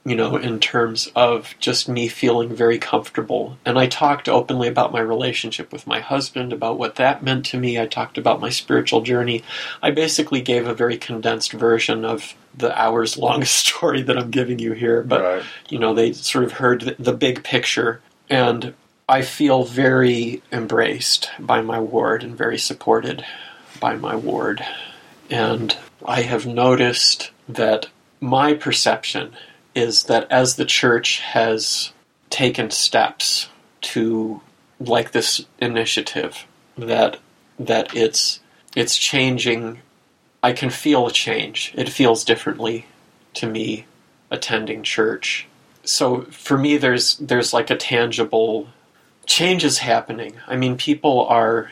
[0.04, 3.58] you know in terms of just me feeling very comfortable.
[3.66, 7.58] And i talked openly about my relationship with my husband about what that meant to
[7.58, 7.78] me.
[7.78, 9.44] I talked about my spiritual journey.
[9.82, 14.58] I basically gave a very condensed version of the hours long story that i'm giving
[14.58, 15.02] you here.
[15.02, 15.42] But right.
[15.68, 18.00] you know they sort of heard the, the big picture.
[18.30, 18.74] And
[19.08, 23.24] i feel very embraced by my ward and very supported
[23.80, 24.64] by my ward
[25.30, 27.88] and I have noticed that
[28.20, 29.32] my perception
[29.74, 31.92] is that as the church has
[32.30, 33.48] taken steps
[33.80, 34.40] to
[34.80, 37.18] like this initiative that
[37.58, 38.40] that it's
[38.76, 39.80] it's changing
[40.42, 41.72] I can feel a change.
[41.74, 42.86] It feels differently
[43.34, 43.86] to me
[44.30, 45.48] attending church.
[45.84, 48.68] So for me there's there's like a tangible
[49.28, 50.32] change is happening.
[50.48, 51.70] I mean people are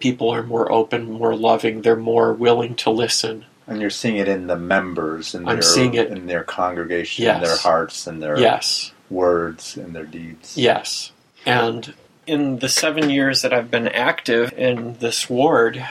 [0.00, 3.44] people are more open, more loving, they're more willing to listen.
[3.66, 7.40] And you're seeing it in the members, and I'm seeing it- in their congregation, in
[7.42, 8.92] their hearts, and their Yes.
[9.10, 10.56] words, and their deeds.
[10.56, 11.12] Yes.
[11.46, 11.92] And
[12.26, 15.84] in the seven years that I've been active in this ward,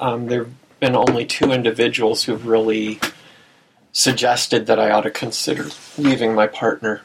[0.00, 2.98] um, there have been only two individuals who've really
[3.92, 7.02] suggested that I ought to consider leaving my partner.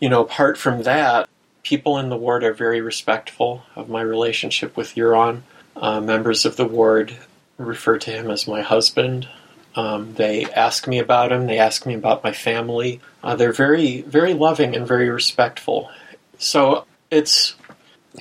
[0.00, 1.28] You know, apart from that,
[1.62, 5.42] people in the ward are very respectful of my relationship with Göran.
[5.76, 7.16] Uh, members of the ward
[7.56, 9.28] refer to him as my husband.
[9.76, 11.46] Um, they ask me about him.
[11.46, 13.00] They ask me about my family.
[13.22, 15.90] Uh, they're very, very loving and very respectful.
[16.38, 17.54] So it's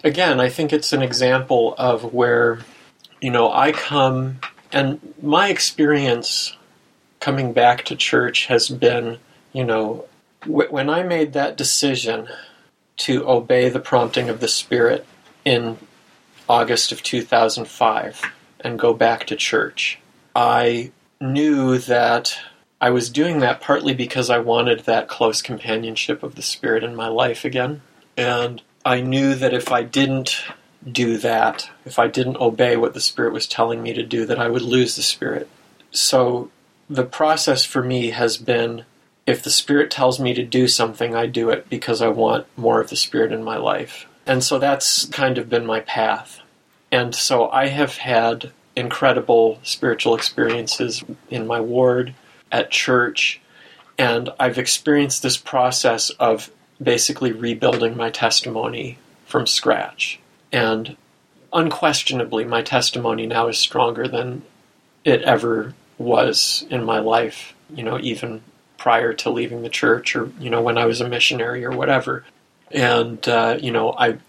[0.04, 2.60] again, I think it's an example of where
[3.22, 4.40] you know I come
[4.72, 6.56] and my experience
[7.20, 9.18] coming back to church has been,
[9.54, 10.06] you know,
[10.44, 12.28] wh- when I made that decision
[12.98, 15.06] to obey the prompting of the Spirit
[15.46, 15.78] in
[16.50, 18.22] August of 2005
[18.62, 20.00] and go back to church,
[20.36, 22.38] I knew that
[22.80, 26.96] I was doing that partly because I wanted that close companionship of the Spirit in
[26.96, 27.82] my life again.
[28.16, 30.44] And I knew that if I didn't
[30.90, 34.40] do that, if I didn't obey what the Spirit was telling me to do, that
[34.40, 35.50] I would lose the Spirit.
[35.92, 36.52] So
[36.90, 38.86] the process for me has been
[39.28, 42.80] if the Spirit tells me to do something, I do it because I want more
[42.80, 44.08] of the Spirit in my life.
[44.26, 46.40] And so that's kind of been my path.
[46.92, 52.16] And so I have had incredible spiritual experiences in my ward,
[52.52, 53.42] at church,
[53.98, 56.50] and I've experienced this process of
[56.82, 60.20] basically rebuilding my testimony from scratch.
[60.52, 60.96] And
[61.52, 64.44] unquestionably, my testimony now is stronger than
[65.04, 68.44] it ever was in my life, you know, even
[68.78, 72.24] prior to leaving the church or, you know, when I was a missionary or whatever.
[72.72, 74.20] And, uh, you know, I.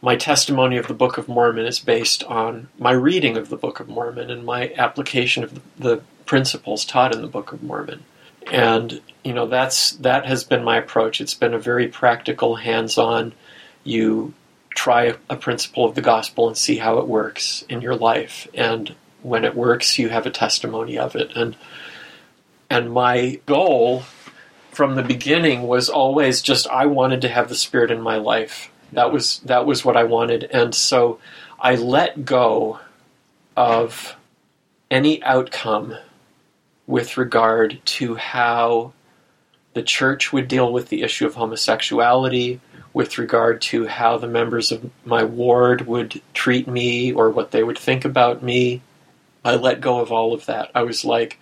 [0.00, 3.80] My testimony of the Book of Mormon is based on my reading of the Book
[3.80, 8.04] of Mormon and my application of the, principles taught in the Book of Mormon.
[8.52, 11.20] And you know that's that has been my approach.
[11.20, 13.32] It's been a very practical, hands-on.
[13.82, 14.34] You
[14.70, 18.94] try a principle of the gospel and see how it works in your life, and
[19.22, 21.32] when it works, you have a testimony of it.
[21.34, 21.56] And
[22.70, 24.04] and my goal
[24.70, 28.70] from the beginning was always just I wanted to have the Spirit in my life.
[28.92, 31.18] That was that was what I wanted, and so
[31.58, 32.80] I let go
[33.56, 34.16] of
[34.90, 35.96] any outcome
[36.86, 38.92] with regard to how
[39.74, 42.60] the church would deal with the issue of homosexuality,
[42.94, 47.62] with regard to how the members of my ward would treat me or what they
[47.62, 48.80] would think about me.
[49.44, 50.70] I let go of all of that.
[50.74, 51.38] I was like,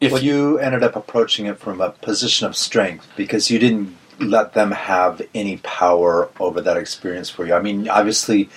[0.00, 3.96] if well, you ended up approaching it from a position of strength because you didn't
[4.18, 7.54] let them have any power over that experience for you.
[7.54, 8.48] I mean, obviously,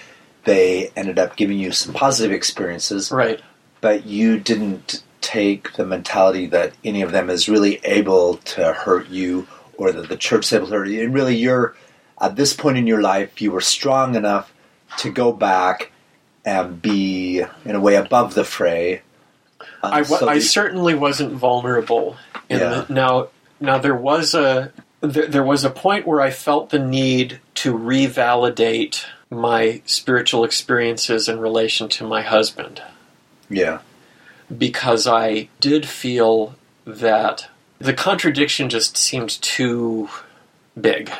[0.45, 3.41] they ended up giving you some positive experiences, right,
[3.81, 9.07] but you didn't take the mentality that any of them is really able to hurt
[9.09, 11.03] you or that the church is able to hurt you.
[11.03, 11.75] And really, you're
[12.19, 14.53] at this point in your life, you were strong enough
[14.97, 15.91] to go back
[16.45, 19.01] and be, in a way, above the fray.
[19.83, 22.15] Um, I, wa- so I certainly wasn't vulnerable.
[22.49, 22.85] Yeah.
[22.87, 23.27] the, now,
[23.59, 27.73] now there was a there, there was a point where I felt the need to
[27.77, 32.81] revalidate my spiritual experiences in relation to my husband
[33.49, 33.79] yeah,
[34.55, 36.55] because I did feel
[36.85, 37.47] that
[37.79, 40.09] the contradiction just seemed too
[40.79, 41.11] big.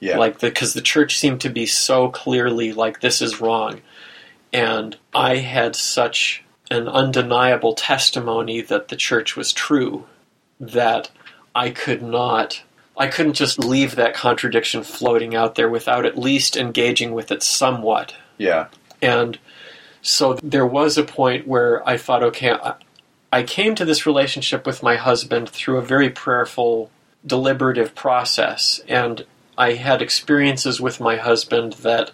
[0.00, 3.82] yeah, Like because the church seemed to be so clearly like this is wrong,
[4.52, 10.06] and I had such an undeniable testimony that the church was true
[10.60, 11.10] that
[11.54, 12.62] I could not.
[12.96, 17.42] I couldn't just leave that contradiction floating out there without at least engaging with it
[17.42, 18.14] somewhat.
[18.38, 18.68] yeah,
[19.02, 19.38] And
[20.02, 22.74] So there was a point where I thought, okay, I,
[23.32, 26.90] I came to this relationship with my husband through a very prayerful,
[27.26, 29.24] deliberative process, and
[29.56, 32.12] I had experiences with my husband that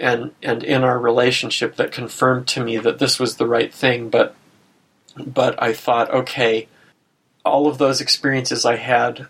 [0.00, 4.08] and and in our relationship that confirmed to me that this was the right thing
[4.08, 4.34] but
[5.24, 6.68] but I thought okay
[7.44, 9.26] all of those experiences I had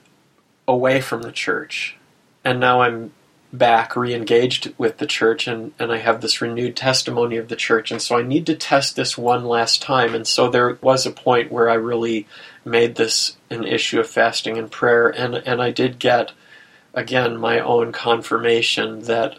[0.67, 1.97] away from the church
[2.45, 3.13] and now I'm
[3.53, 7.91] back re-engaged with the church and, and I have this renewed testimony of the church
[7.91, 10.15] and so I need to test this one last time.
[10.15, 12.29] And so there was a point where I really
[12.65, 16.33] made this an issue of fasting and prayer and and I did get
[16.95, 19.39] again my own confirmation that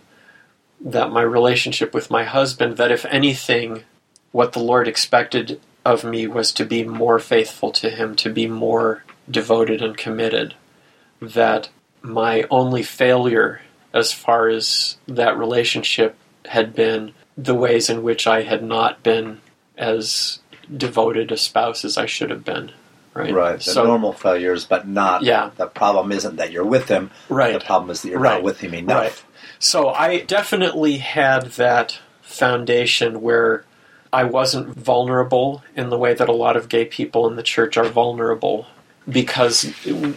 [0.83, 3.83] that my relationship with my husband that if anything
[4.31, 8.47] what the Lord expected of me was to be more faithful to him to be
[8.47, 10.55] more devoted and committed
[11.21, 11.69] that
[12.01, 13.61] my only failure
[13.93, 16.15] as far as that relationship
[16.45, 19.41] had been the ways in which I had not been
[19.77, 20.39] as
[20.75, 22.71] devoted a spouse as I should have been.
[23.13, 23.33] Right.
[23.33, 23.57] Right.
[23.57, 25.23] The so, normal failures, but not.
[25.23, 25.51] Yeah.
[25.57, 27.11] The problem isn't that you're with him.
[27.27, 27.53] Right.
[27.53, 28.35] The problem is that you're Right.
[28.35, 28.97] not with him enough.
[28.97, 29.23] Right.
[29.61, 33.63] So I definitely had that foundation where
[34.11, 37.77] I wasn't vulnerable in the way that a lot of gay people in the church
[37.77, 38.65] are vulnerable.
[39.07, 39.65] Because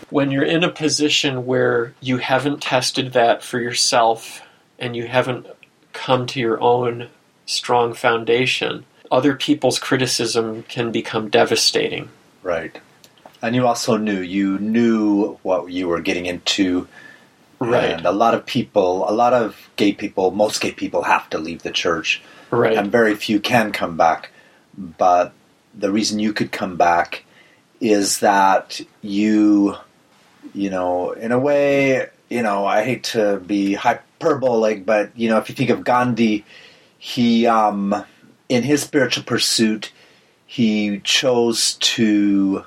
[0.08, 4.40] when you're in a position where you haven't tested that for yourself
[4.78, 5.46] and you haven't
[5.92, 7.08] come to your own
[7.44, 12.08] strong foundation, other people's criticism can become devastating.
[12.42, 12.80] Right.
[13.42, 16.88] And you also knew you knew what you were getting into.
[17.60, 17.90] Right.
[17.90, 21.38] And a lot of people, a lot of gay people, most gay people have to
[21.38, 22.76] leave the church, Right.
[22.76, 24.30] and very few can come back.
[24.76, 25.32] But
[25.74, 27.24] the reason you could come back
[27.80, 29.76] is that you,
[30.52, 35.38] you know, in a way, you know, I hate to be hyperbolic, but you know,
[35.38, 36.44] if you think of Gandhi,
[36.98, 38.04] he, um,
[38.48, 39.92] in his spiritual pursuit,
[40.46, 42.64] he chose to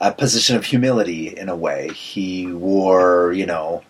[0.00, 1.88] a position of humility in a way.
[1.90, 3.82] He wore, you know,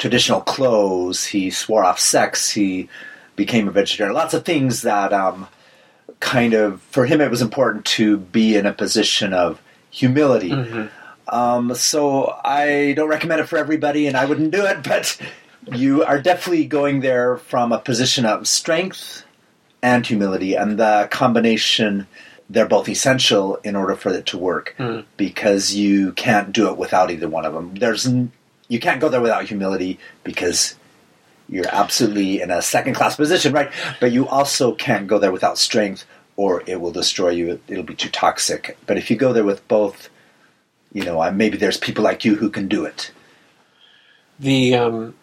[0.00, 1.26] traditional clothes.
[1.26, 2.50] He swore off sex.
[2.50, 2.88] He
[3.36, 4.14] became a vegetarian.
[4.14, 5.46] Lots of things that um,
[6.18, 10.50] kind of, for him, it was important to be in a position of humility.
[10.50, 10.88] Mhm.
[11.28, 15.16] Um, so I don't recommend it for everybody, and I wouldn't do it, but
[15.72, 19.22] you are definitely going there from a position of strength
[19.82, 22.06] and humility, and the combination,
[22.50, 25.04] they're both essential in order for it to work Mm.
[25.16, 27.74] because you can't do it without either one of them.
[27.74, 28.06] There's
[28.70, 30.76] you can't go there without humility because
[31.48, 33.70] you're absolutely in a second class position, right?
[34.00, 36.06] But you also can't go there without strength
[36.36, 37.50] or it will destroy you.
[37.52, 38.78] It- It'll be too toxic.
[38.86, 40.08] But if you go there with both,
[40.92, 43.10] you know, maybe there's people like you who can do it.
[44.38, 45.16] The um,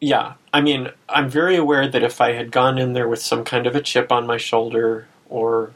[0.00, 3.44] yeah, I mean, I'm very aware that if I had gone in there with some
[3.44, 5.72] kind of a chip on my shoulder or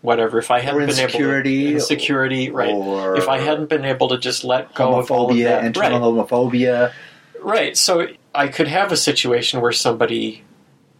[0.00, 2.72] whatever, if I hadn't been insecurity, able to insecurity, right?
[2.72, 6.14] or if I hadn't been able to just let go of all of that, internal
[6.14, 6.28] right?
[6.28, 6.92] homophobia.
[7.40, 7.76] Right.
[7.76, 10.44] So I could have a situation where somebody,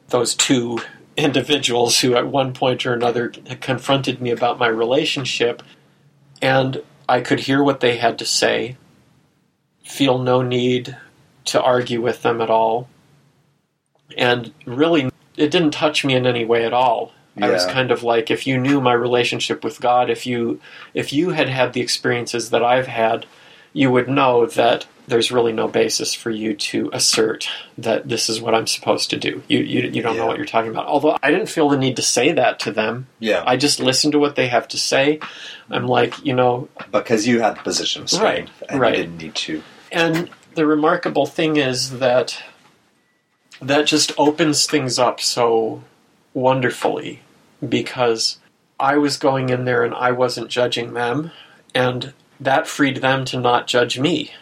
[0.09, 0.81] those two
[1.17, 3.29] individuals who at one point or another
[3.61, 5.63] confronted me about my relationship,
[6.41, 8.77] and I could hear what they had to say,
[9.85, 10.97] feel no need
[11.47, 12.89] to argue with them at all,
[14.17, 17.13] and really, it didn't touch me in any way at all.
[17.43, 20.61] I was kind of like if you knew my relationship with God, if you
[20.95, 23.27] if you had had the experiences that I've had,
[23.73, 28.43] you would know that there's really no basis for you to assert that this is
[28.43, 29.43] what I'm supposed to do.
[29.49, 30.87] You you, you don't know what you're talking about.
[30.87, 33.07] Although I didn't feel the need to say that to them.
[33.19, 33.43] Yeah.
[33.47, 35.21] I just listened to what they have to say.
[35.71, 38.97] I'm like, you know, because you had the position of strength Right, and right.
[38.97, 39.63] you didn't need to.
[39.93, 42.43] and the remarkable thing is that
[43.63, 45.83] that just opens things up so
[46.35, 47.21] wonderfully
[47.67, 48.39] because
[48.79, 51.31] I was going in there and I wasn't judging them,
[51.75, 54.33] and that freed them to not judge me.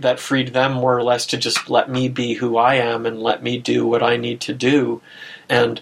[0.00, 3.22] That freed them more or less to just let me be who I am and
[3.22, 5.00] let me do what I need to do.
[5.48, 5.80] And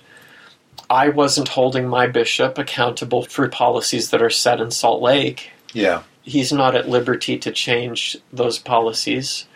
[0.88, 6.02] I wasn't holding my bishop accountable for policies that are set in Salt Lake Yeah.
[6.22, 9.46] he's not at liberty to change those policies.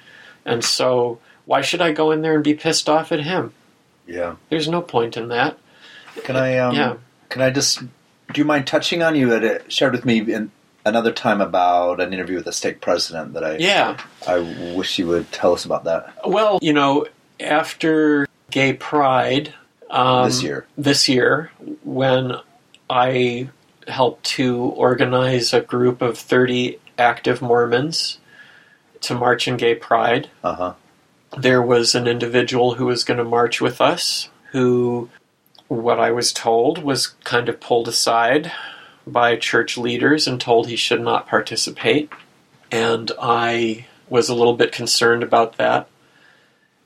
[0.45, 3.53] And so, why should I go in there and be pissed off at him?
[4.07, 4.35] Yeah.
[4.49, 5.57] There's no point in that.
[6.25, 6.95] Can I um Yeah.
[7.31, 7.79] Can I just
[8.33, 10.51] do you mind touching on you had uh, shared with me in
[10.85, 13.97] another time about an interview with the stake president that I Yeah.
[14.27, 14.39] I
[14.77, 16.15] wish you would tell us about that.
[16.27, 17.07] Well, you know,
[17.41, 19.55] after Gay Pride
[19.91, 20.67] um, This year.
[20.79, 21.51] this year,
[21.83, 22.35] when
[22.89, 23.49] I
[23.89, 28.19] helped to organize a group of 30 active Mormons
[29.03, 30.75] to march in Gay Pride, Uh-huh.
[31.39, 35.09] there was an individual who was going to march with us who
[35.71, 38.51] what I was told was kind of pulled aside
[39.07, 42.11] by church leaders and told he should not participate.
[42.73, 45.89] And I was a little bit concerned about that.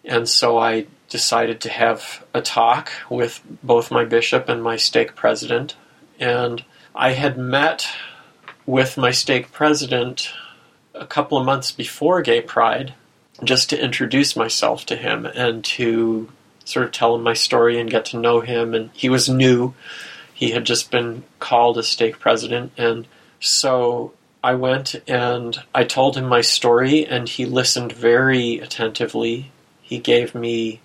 [0.05, 5.16] And so I decided to have a talk with both my bishop and my stake
[5.16, 5.76] president.
[6.20, 6.62] And
[6.95, 7.89] I had met
[8.66, 10.28] with my stake president
[10.95, 12.93] a couple of months before Gay Pride
[13.43, 16.28] just to introduce myself to him and to
[16.65, 18.75] sort of tell him my story and get to know him.
[18.75, 19.75] And he was new,
[20.33, 22.73] he had just been called a stake president.
[22.77, 23.07] And
[23.41, 24.12] so
[24.43, 29.53] I went and I told him my story, and he listened very attentively.
[29.81, 30.81] He gave me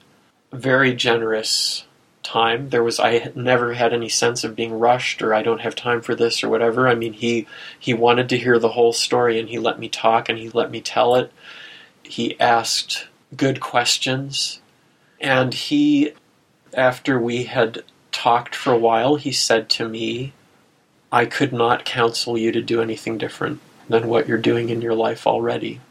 [0.52, 1.86] very generous
[2.24, 2.70] time.
[2.70, 5.76] There was I had never had any sense of being rushed or I don't have
[5.76, 6.88] time for this or whatever.
[6.88, 7.48] I mean, he
[7.80, 10.72] he wanted to hear the whole story and he let me talk and he let
[10.72, 11.32] me tell it.
[12.04, 14.62] He asked good questions
[15.20, 16.14] and he
[16.74, 20.34] after we had talked for a while, he said to me,
[21.12, 24.94] I could not counsel you to do anything different than what you're doing in your
[24.94, 25.82] life already.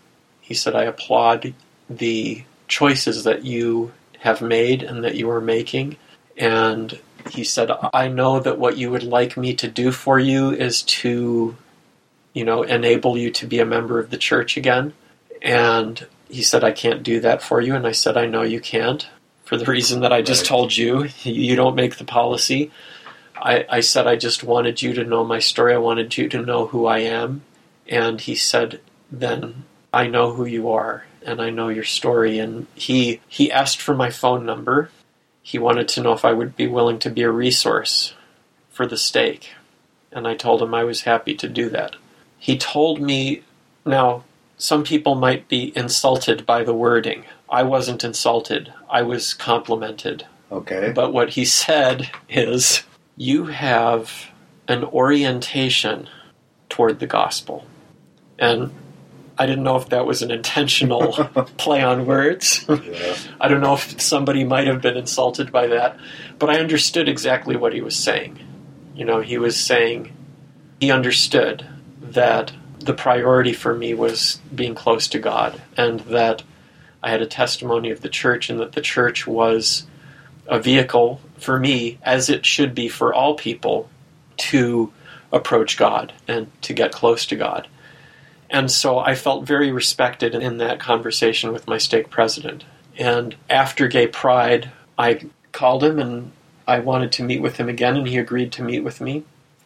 [0.40, 1.54] He said, I applaud
[1.90, 5.96] the choices that you have made and that you are making.
[6.36, 6.98] And
[7.30, 10.82] he said, I know that what you would like me to do for you is
[10.82, 11.56] to,
[12.32, 14.92] you know, enable you to be a member of the church again.
[15.42, 17.74] And he said, I can't do that for you.
[17.74, 19.06] And I said, I know you can't
[19.48, 20.48] for the reason that I just right.
[20.48, 21.08] told you.
[21.22, 22.70] You don't make the policy.
[23.34, 25.72] I, I said, I just wanted you to know my story.
[25.72, 27.40] I wanted you to know who I am.
[27.88, 32.38] And he said, then I know who you are and I know your story.
[32.38, 34.90] And he he asked for my phone number.
[35.42, 38.12] He wanted to know if I would be willing to be a resource
[38.70, 39.52] for the stake.
[40.12, 41.96] And I told him I was happy to do that.
[42.38, 43.44] He told me
[43.86, 44.24] now
[44.58, 47.24] some people might be insulted by the wording.
[47.50, 48.72] I wasn't insulted.
[48.90, 50.26] I was complimented.
[50.50, 50.92] Okay.
[50.94, 52.82] But what he said is
[53.16, 54.30] you have
[54.66, 56.08] an orientation
[56.68, 57.66] toward the gospel.
[58.38, 58.72] And
[59.38, 61.12] I didn't know if that was an intentional
[61.56, 62.64] play on words.
[62.68, 63.16] Yeah.
[63.40, 65.98] I don't know if somebody might have been insulted by that,
[66.38, 68.38] but I understood exactly what he was saying.
[68.94, 70.12] You know, he was saying
[70.80, 71.64] he understood
[72.00, 76.42] that the priority for me was being close to God and that
[77.02, 79.86] I had a testimony of the church and that the church was
[80.46, 83.88] a vehicle for me, as it should be for all people,
[84.36, 84.92] to
[85.32, 87.68] approach God and to get close to God.
[88.50, 92.64] And so I felt very respected in that conversation with my stake president.
[92.96, 95.20] And after Gay Pride, I
[95.52, 96.32] called him and
[96.66, 99.24] I wanted to meet with him again, and he agreed to meet with me.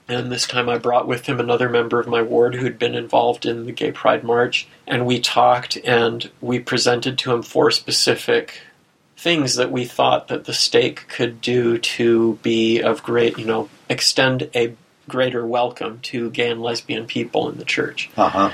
[0.09, 3.47] And this time I brought with him another member of my ward who'd been involved
[3.47, 4.67] in the Gay Pride March.
[4.87, 8.61] And we talked and we presented to him four specific
[9.17, 13.69] things that we thought that the stake could do to be of great, you know,
[13.89, 14.75] extend a
[15.09, 18.11] greater welcome to gay and lesbian people in the church.
[18.17, 18.51] Uh-huh.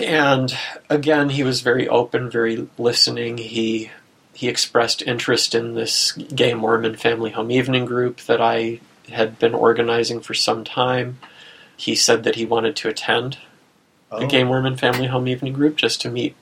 [0.00, 0.56] And
[0.88, 3.36] again, he was very open, very listening.
[3.38, 3.90] He
[4.34, 8.80] he expressed interest in this gay Mormon family home evening group that I
[9.12, 11.18] had been organizing for some time.
[11.76, 13.38] He said that he wanted to attend
[14.10, 14.20] oh.
[14.20, 16.36] the gay Mormon family home evening group just to meet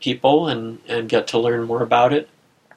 [0.00, 2.28] people and, and get to learn more about it.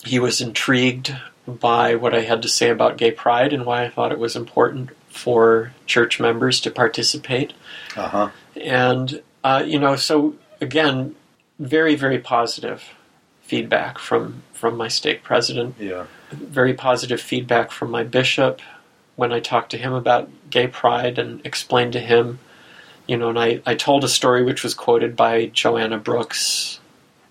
[0.05, 1.15] He was intrigued
[1.47, 4.35] by what I had to say about gay pride and why I thought it was
[4.35, 7.53] important for church members to participate.
[7.95, 8.29] Uh-huh.
[8.55, 11.15] And, uh, you know, so again,
[11.59, 12.83] very, very positive
[13.41, 15.75] feedback from, from my stake president.
[15.79, 16.05] Yeah.
[16.31, 18.61] Very positive feedback from my bishop
[19.18, 22.39] when I talked to him about gay pride and explained to him,
[23.07, 26.80] you know, and I, I told a story which was quoted by Joanna Brooks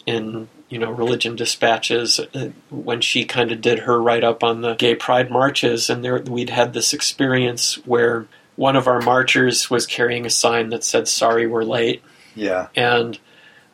[0.05, 4.63] in you know, Religion Dispatches uh, when she kind of did her write up on
[4.63, 8.27] the gay pride marches, and there we'd had this experience where
[8.57, 12.03] one of our marchers was carrying a sign that said "Sorry, we're late."
[12.35, 13.19] Yeah, and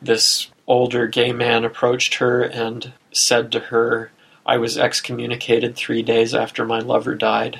[0.01, 4.11] this older gay man approached her and said to her,
[4.45, 7.59] "I was excommunicated three days after my lover died,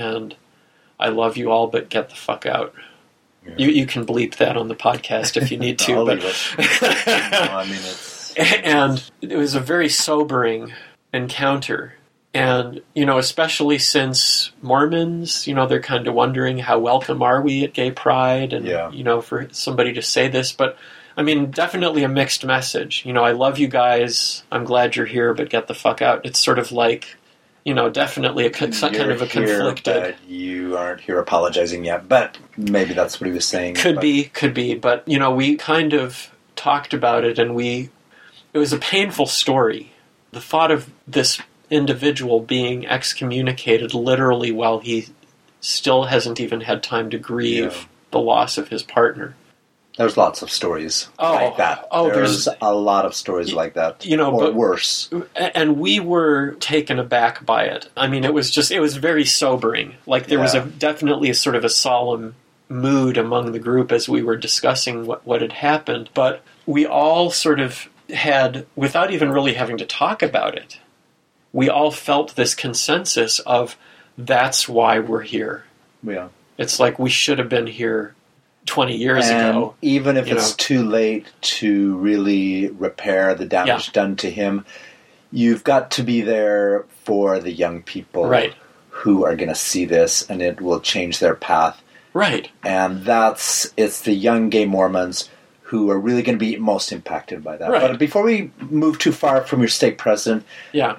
[0.00, 0.34] and
[0.98, 2.74] I love you all, but get the fuck out."
[3.46, 3.54] Yeah.
[3.56, 6.18] You you can bleep that on the podcast if you need to, but
[6.58, 10.72] no, I mean it's and it was a very sobering
[11.12, 11.94] encounter.
[12.32, 17.42] And, you know, especially since Mormons, you know, they're kind of wondering how welcome are
[17.42, 18.90] we at gay pride and, yeah.
[18.90, 20.52] you know, for somebody to say this.
[20.52, 20.78] But,
[21.16, 23.04] I mean, definitely a mixed message.
[23.04, 24.44] You know, I love you guys.
[24.52, 26.24] I'm glad you're here, but get the fuck out.
[26.24, 27.16] It's sort of like,
[27.64, 30.16] you know, definitely a kind of a conflicted.
[30.26, 33.74] you aren't here apologizing yet, but maybe that's what he was saying.
[33.74, 34.02] Could but.
[34.02, 34.74] be, could be.
[34.74, 37.90] But, you know, we kind of talked about it and we
[38.52, 39.92] it was a painful story.
[40.32, 41.40] The thought of this
[41.70, 45.06] individual being excommunicated literally while he
[45.60, 47.84] still hasn't even had time to grieve Yeah.
[48.10, 49.34] the loss of his partner.
[50.00, 51.86] There's lots of stories Oh, like that.
[51.90, 54.06] oh, there's, there's- a lot of stories like that.
[54.06, 55.10] you know, or but- worse.
[55.36, 57.90] And we were taken aback by it.
[57.98, 59.96] I mean, it was just, it was very sobering.
[60.06, 62.34] Like, there was a definitely a sort of a solemn
[62.70, 66.08] mood among the group as we were discussing what, what had happened.
[66.14, 70.78] But we all sort of had, without even really having to talk about it,
[71.52, 73.76] we all felt this consensus of
[74.16, 75.64] that's why we're here.
[76.02, 76.28] Yeah.
[76.56, 78.14] It's like we should have been here
[78.66, 79.74] 20 years and ago.
[79.82, 80.54] even if it's know.
[80.58, 83.92] too late to really repair the damage Yeah.
[83.92, 84.64] done to him,
[85.32, 88.54] you've got to be there for the young people Right.
[88.90, 91.80] who are going to see this and it will change their path.
[92.12, 92.48] Right.
[92.64, 95.28] And that's it's the young gay Mormons
[95.62, 97.70] who are really going to be most impacted by that.
[97.70, 97.80] Right.
[97.80, 100.96] But before we move too far from your stake president, Yeah.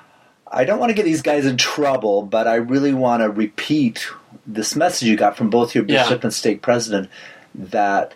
[0.54, 4.06] I don't want to get these guys in trouble, but I really want to repeat
[4.48, 6.04] this message you got from both your Yeah.
[6.04, 7.10] bishop and stake president
[7.56, 8.14] that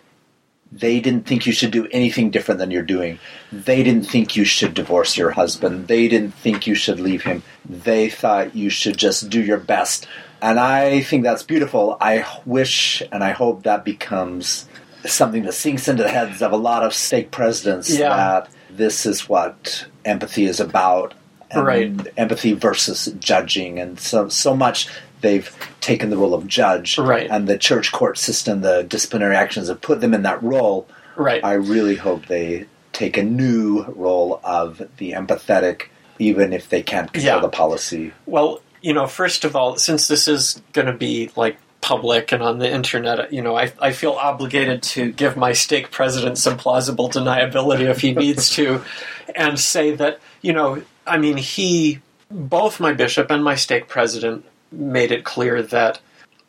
[0.72, 3.18] they didn't think you should do anything different than you're doing.
[3.52, 5.86] They didn't think you should divorce your husband.
[5.86, 7.42] They didn't think you should leave him.
[7.64, 10.08] They thought you should just do your best.
[10.42, 11.96] And I think that's beautiful.
[12.00, 14.68] I wish and I hope that becomes
[15.04, 18.08] something that sinks into the heads of a lot of stake presidents Yeah.
[18.16, 21.14] that this is what empathy is about.
[21.48, 21.92] And Right.
[22.16, 24.88] empathy versus judging and so so much
[25.26, 25.48] they've
[25.80, 27.28] taken the role of judge Right.
[27.30, 31.42] and the church court system the disciplinary actions have put them in that role Right.
[31.44, 34.68] i really hope they take a new role of
[34.98, 35.78] the empathetic
[36.18, 37.40] even if they can't control Yeah.
[37.42, 41.56] the policy Well, you know, first of all, since this is going to be like
[41.80, 45.90] public and on the internet, you know, I, I feel obligated to give my stake
[45.90, 48.82] president some plausible deniability if he needs to,
[49.34, 52.00] and say that, you know, I mean, he,
[52.30, 54.44] both my bishop and my stake president
[54.76, 56.00] made it clear that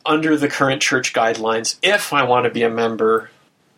[0.06, 3.30] under the current church guidelines, if I want to be a member,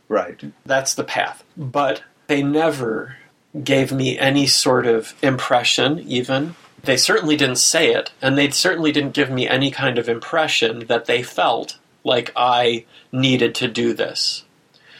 [0.08, 1.44] right that's the path.
[1.56, 3.16] But they never
[3.64, 6.54] gave me any sort of impression, even.
[6.82, 10.86] They certainly didn't say it, and they certainly didn't give me any kind of impression
[10.86, 14.44] that they felt like I needed to do this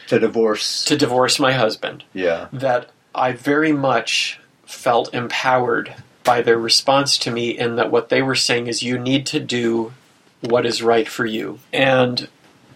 [0.07, 2.03] to divorce to divorce my husband.
[2.13, 8.09] yeah That I very much felt empowered by their response to me, in that what
[8.09, 9.93] they were saying is, you need to do
[10.41, 11.59] what is right for you.
[11.71, 12.27] And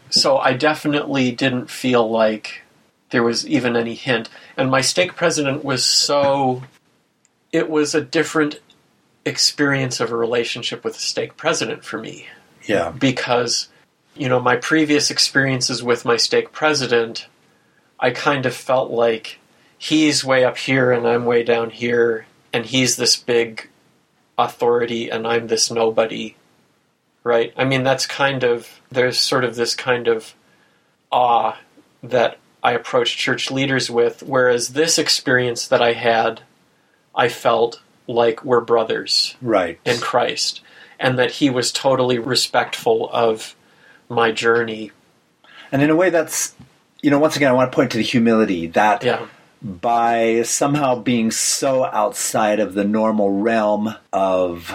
[0.09, 2.61] so I definitely didn't feel like
[3.09, 4.29] there was even any hint.
[4.57, 6.63] And my stake president was so.
[7.51, 8.59] It was a different
[9.25, 12.27] experience of a relationship with a stake president for me
[12.67, 13.67] yeah because
[14.15, 17.27] you know my previous experiences with my stake president
[17.99, 19.39] i kind of felt like
[19.77, 22.25] he's way up here and i'm way down here
[22.55, 23.69] and he's this big
[24.37, 26.35] authority and i'm this nobody
[27.25, 27.53] right?
[27.57, 30.33] I mean that's kind of there's sort of this kind of
[31.11, 31.57] awe
[32.03, 36.41] that i approach church leaders with whereas this experience that i had
[37.15, 39.79] i felt like we're brothers right.
[39.83, 40.61] in Christ,
[40.99, 43.55] and that he was totally respectful of
[44.07, 44.91] my journey.
[45.71, 46.53] and in a way that's
[47.01, 49.25] you know once again i want to point to the humility that Yeah,
[49.65, 54.71] by somehow being so outside of the normal realm of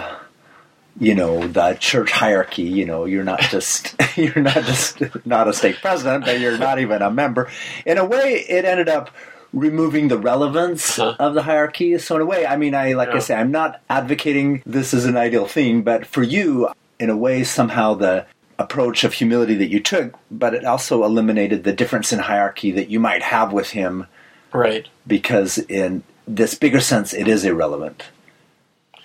[0.99, 5.53] you know the church hierarchy you know you're not just you're not just not a
[5.53, 7.49] stake president but you're not even a member.
[7.85, 9.09] In a way it ended up
[9.53, 11.15] removing the relevance Uh-huh.
[11.19, 11.97] of the hierarchy.
[11.97, 15.05] So in a way i mean i like i say i'm not advocating this is
[15.05, 16.67] an ideal thing but for you
[16.99, 18.25] in a way somehow the
[18.59, 22.89] approach of humility that you took but it also eliminated the difference in hierarchy that
[22.89, 24.05] you might have with him
[24.53, 24.87] right.
[25.07, 28.03] because in this bigger sense it is irrelevant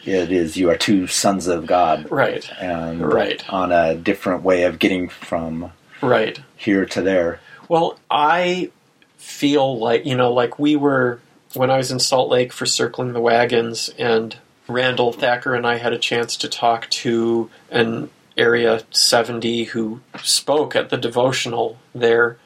[0.05, 2.49] it is you are two sons of god Right.
[2.61, 3.43] and Right.
[3.53, 5.73] on a different way of getting from
[6.03, 6.39] Right.
[6.57, 8.71] here to there Well, I
[9.17, 11.19] feel like, you know, like we were,
[11.55, 14.37] when I was in Salt Lake for Circling the Wagons, and
[14.69, 20.77] Randall Thacker and I had a chance to talk to an Area 70 who spoke
[20.77, 22.37] at the devotional there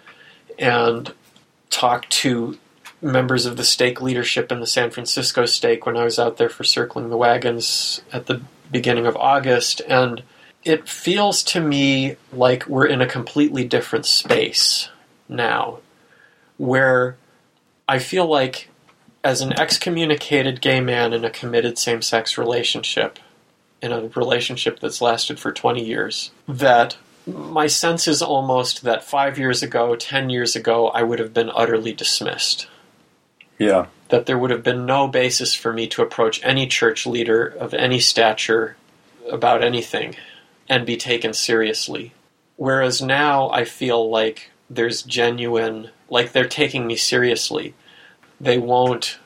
[0.59, 1.12] and
[1.68, 2.57] talked to
[3.03, 6.48] members of the stake leadership in the San Francisco stake when I was out there
[6.48, 9.80] for Circling the Wagons at the beginning of August.
[9.88, 10.22] And
[10.64, 14.90] it feels to me like we're in a completely different space
[15.28, 15.78] now,
[16.59, 17.16] where
[17.88, 18.68] I feel like,
[19.24, 23.18] as an excommunicated gay man in a committed same sex relationship,
[23.82, 26.96] in a relationship that's lasted for 20 years, that
[27.26, 31.51] my sense is almost that five years ago, 10 years ago, I would have been
[31.55, 32.68] utterly dismissed.
[33.61, 37.46] Yeah that there would have been no basis for me to approach any church leader
[37.46, 38.76] of any stature
[39.30, 40.14] about anything
[40.68, 42.12] and be taken seriously.
[42.56, 47.74] Whereas now I feel like there's genuine, like they're taking me seriously.
[48.40, 49.18] They won't,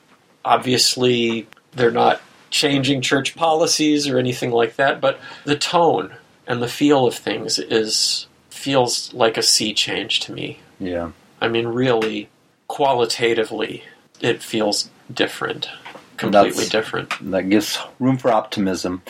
[0.45, 2.21] obviously, they're not
[2.51, 6.15] changing church policies or anything like that, but the tone
[6.47, 10.61] and the feel of things is feels like a sea change to me.
[10.79, 11.11] Yeah.
[11.41, 12.29] I mean, really,
[12.69, 13.85] qualitatively,
[14.25, 15.69] it feels different,
[16.17, 17.31] completely That's- different.
[17.31, 19.03] That gives room for optimism.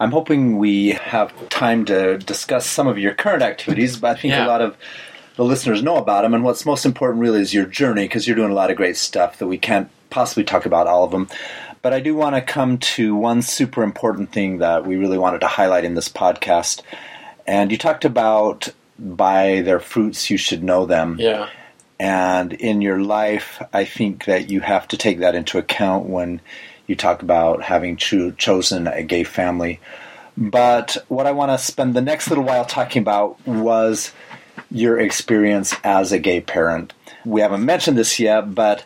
[0.00, 4.32] I'm hoping we have time to discuss some of your current activities, but I think
[4.32, 4.46] Yeah.
[4.46, 4.76] a lot of
[5.36, 6.34] the listeners know about them.
[6.34, 8.96] And what's most important really is your journey because you're doing a lot of great
[8.96, 11.28] stuff that we can't possibly talk about all of them.
[11.82, 15.40] But I do want to come to one super important thing that we really wanted
[15.42, 16.80] to highlight in this podcast.
[17.46, 21.16] And you talked about by their fruits you should know them.
[21.20, 21.48] Yeah,
[22.00, 26.40] And in your life, I think that you have to take that into account when
[26.86, 29.80] you talk about having cho- chosen a gay family.
[30.36, 34.12] But what I want to spend the next little while talking about was
[34.70, 36.92] your experience as a gay parent.
[37.24, 38.84] We haven't mentioned this yet, but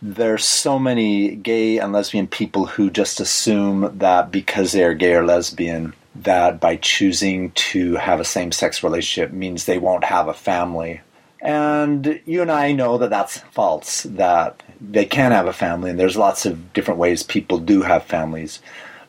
[0.00, 5.14] there's so many gay and lesbian people who just assume that because they are gay
[5.14, 10.28] or lesbian, that by choosing to have a same sex relationship means they won't have
[10.28, 11.00] a family.
[11.40, 15.98] And you and I know that that's false, that they can have a family, and
[15.98, 18.60] there's lots of different ways people do have families.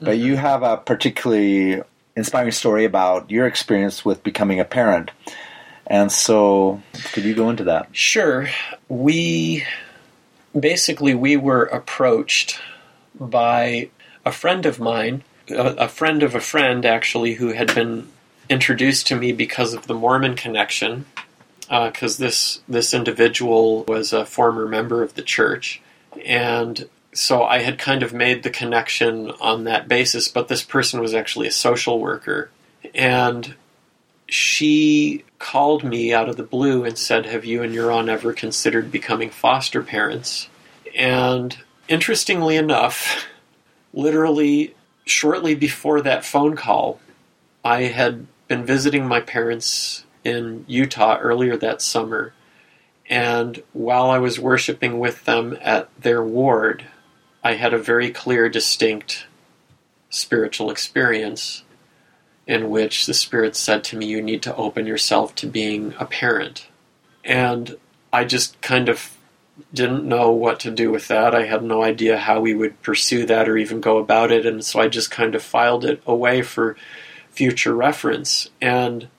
[0.02, 0.42] But you mm-hmm.
[0.42, 1.82] have a particularly
[2.16, 5.12] inspiring story about your experience with becoming a parent.
[5.88, 6.82] And so,
[7.14, 7.90] could you go into that?
[7.92, 8.48] sure.
[8.88, 9.66] We
[10.58, 12.60] basically we were approached
[13.20, 13.90] by
[14.26, 18.08] a friend of mine, a, a friend of a friend actually, who had been
[18.50, 21.06] introduced to me because of the Mormon connection.
[21.70, 25.82] Uh, because this this individual was a former member of the church,
[26.26, 30.28] and so I had kind of made the connection on that basis.
[30.28, 32.50] But this person was actually a social worker,
[32.96, 33.56] and
[34.30, 38.92] she called me out of the blue and said, Have you and aunt ever considered
[38.92, 40.50] becoming foster parents?
[40.96, 41.58] And
[41.88, 43.26] interestingly enough,
[43.94, 47.00] literally shortly before that phone call,
[47.64, 52.34] I had been visiting my parents in Utah earlier that summer.
[53.10, 56.86] And while I was worshiping with them at their ward,
[57.44, 59.26] I had a very clear, distinct
[60.10, 61.64] spiritual experience
[62.46, 66.06] in which the Spirit said to me, You need to open yourself to being a
[66.06, 66.68] parent.
[67.24, 67.78] And
[68.12, 69.16] I just kind of
[69.74, 71.36] didn't know what to do with that.
[71.36, 74.46] I had no idea how we would pursue that or even go about it.
[74.46, 76.76] And so I just kind of filed it away for
[77.30, 78.50] future reference.
[78.62, 79.10] And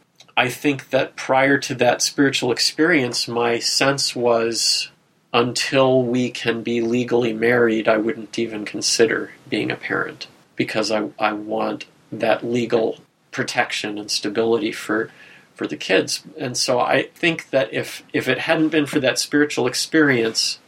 [0.41, 4.91] I think that prior to that spiritual experience, my sense was
[5.35, 11.11] until we can be legally married, I wouldn't even consider being a parent because I,
[11.19, 13.01] I want that legal
[13.33, 15.11] protection and stability for
[15.55, 16.23] for the kids.
[16.39, 20.59] And so I think that if if it hadn't been for that spiritual experience,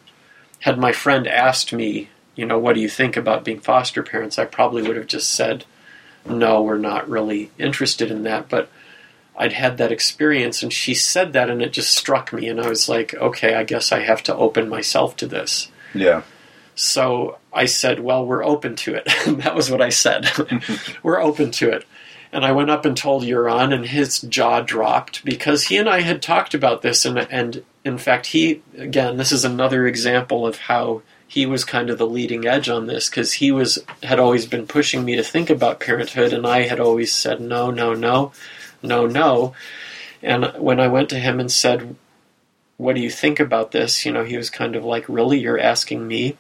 [0.59, 4.39] had my friend asked me, you know, what do you think about being foster parents,
[4.39, 5.65] I probably would have just said,
[6.27, 8.51] no, we're not really interested in that.
[8.51, 8.69] But
[9.37, 12.69] I'd had that experience, and she said that, and it just struck me, and I
[12.69, 15.69] was like, okay, I guess I have to open myself to this.
[15.95, 16.23] Yeah.
[16.75, 19.05] So I said, well, we're open to it.
[19.43, 20.31] that was what I said.
[21.03, 21.87] we're open to it.
[22.33, 26.01] And I went up and told Göran, and his jaw dropped because he and I
[26.01, 30.57] had talked about this, and and in fact, he again, this is another example of
[30.57, 34.47] how he was kind of the leading edge on this because he was had always
[34.47, 38.33] been pushing me to think about parenthood, and I had always said no, no, no,
[38.83, 39.55] no, no.
[40.23, 41.97] And when I went to him and said,
[42.77, 45.59] "What do you think about this?" You know, he was kind of like, "Really, you're
[45.59, 46.37] asking me?"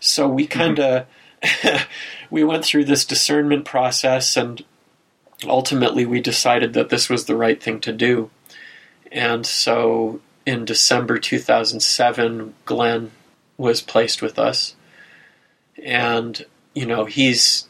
[0.00, 0.58] So we mm-hmm.
[0.58, 1.06] kind of
[2.30, 4.64] we went through this discernment process and
[5.46, 8.30] ultimately we decided that this was the right thing to do.
[9.12, 13.10] And so in December 2007, Glenn
[13.56, 14.74] was placed with us.
[15.82, 17.68] And, you know, he's,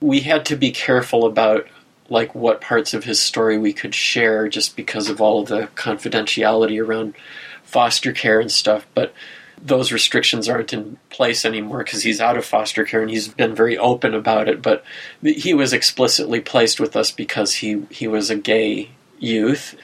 [0.00, 1.66] we had to be careful about
[2.08, 5.68] like what parts of his story we could share just because of all of the
[5.74, 7.14] confidentiality around
[7.62, 8.86] foster care and stuff.
[8.94, 9.12] But
[9.60, 13.54] those restrictions aren't in place anymore because he's out of foster care and he's been
[13.54, 14.62] very open about it.
[14.62, 14.84] But
[15.22, 19.74] he was explicitly placed with us because he he was a gay youth,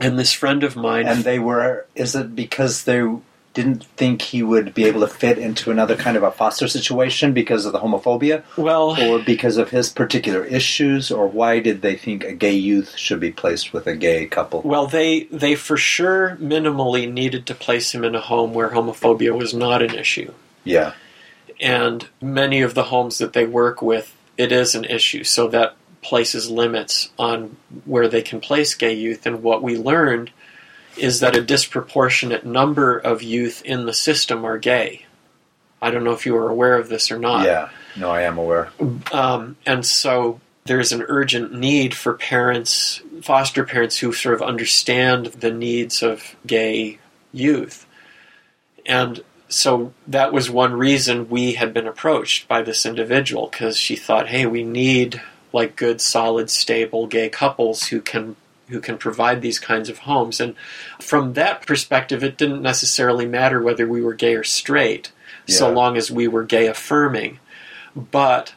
[0.00, 1.06] and this friend of mine.
[1.06, 3.02] And they were, is it because they
[3.56, 7.32] didn't think he would be able to fit into another kind of a foster situation
[7.32, 8.44] because of the homophobia?
[8.56, 11.10] well, Or because of his particular issues?
[11.10, 14.60] Or why did they think a gay youth should be placed with a gay couple?
[14.62, 19.36] well, they they for sure minimally needed to place him in a home where homophobia
[19.36, 20.32] was not an issue.
[20.64, 20.92] Yeah.
[21.60, 25.24] and many of the homes that they work with, it is an issue.
[25.24, 29.26] So that places limits on where they can place gay youth.
[29.26, 30.30] And what we learned
[30.96, 35.04] is that a disproportionate number of youth in the system are gay.
[35.80, 37.44] I don't know if you are aware of this or not.
[37.44, 37.68] Yeah.
[37.96, 38.70] No, I am aware.
[39.12, 45.26] Um, and so there's an urgent need for parents, foster parents who sort of understand
[45.26, 46.98] the needs of gay
[47.32, 47.86] youth.
[48.84, 53.96] And so that was one reason we had been approached by this individual because she
[53.96, 55.20] thought, hey, we need
[55.52, 58.36] like good, solid, stable gay couples who can
[58.68, 60.40] who can provide these kinds of homes.
[60.40, 60.54] And
[61.00, 65.12] from that perspective, it didn't necessarily matter whether we were gay or straight,
[65.48, 67.38] so long as we were gay affirming.
[67.94, 68.54] But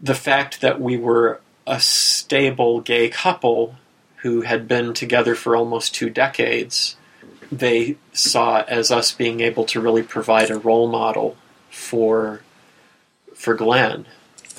[0.00, 3.76] the fact that we were a stable gay couple
[4.22, 6.96] who had been together for almost two decades,
[7.52, 11.36] they saw as us being able to really provide a role model
[11.70, 12.40] for
[13.34, 14.06] for Glenn.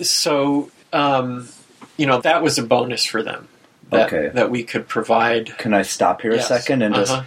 [0.02, 1.50] So um,
[1.98, 3.50] you know that was a bonus for them
[3.92, 4.30] that Okay.
[4.34, 5.58] that we could provide.
[5.58, 6.46] Can I stop here Yes.
[6.50, 7.24] a second and just Uh-huh.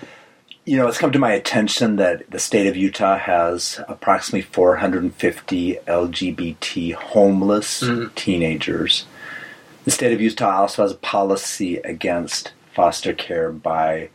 [0.64, 5.78] you know, it's come to my attention that the state of Utah has approximately 450
[5.88, 8.14] LGBT homeless Mhm.
[8.14, 9.04] teenagers.
[9.84, 14.08] The state of Utah also has a policy against foster care by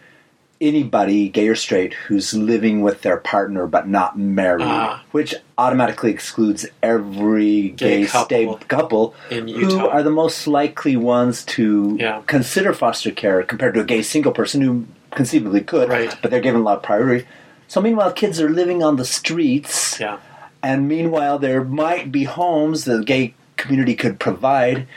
[0.59, 5.03] anybody, gay or straight, who's living with their partner but not married, Ah.
[5.11, 11.43] which automatically excludes every Gay gay, couple couple in who are the most likely ones
[11.45, 12.21] to Yeah.
[12.25, 16.15] consider foster care compared to a gay single person who conceivably could, Right.
[16.21, 17.25] but they're given a lot of priority.
[17.67, 20.17] So meanwhile, kids are living on the streets, Yeah,
[20.63, 24.87] and meanwhile, there might be homes the gay community could provide,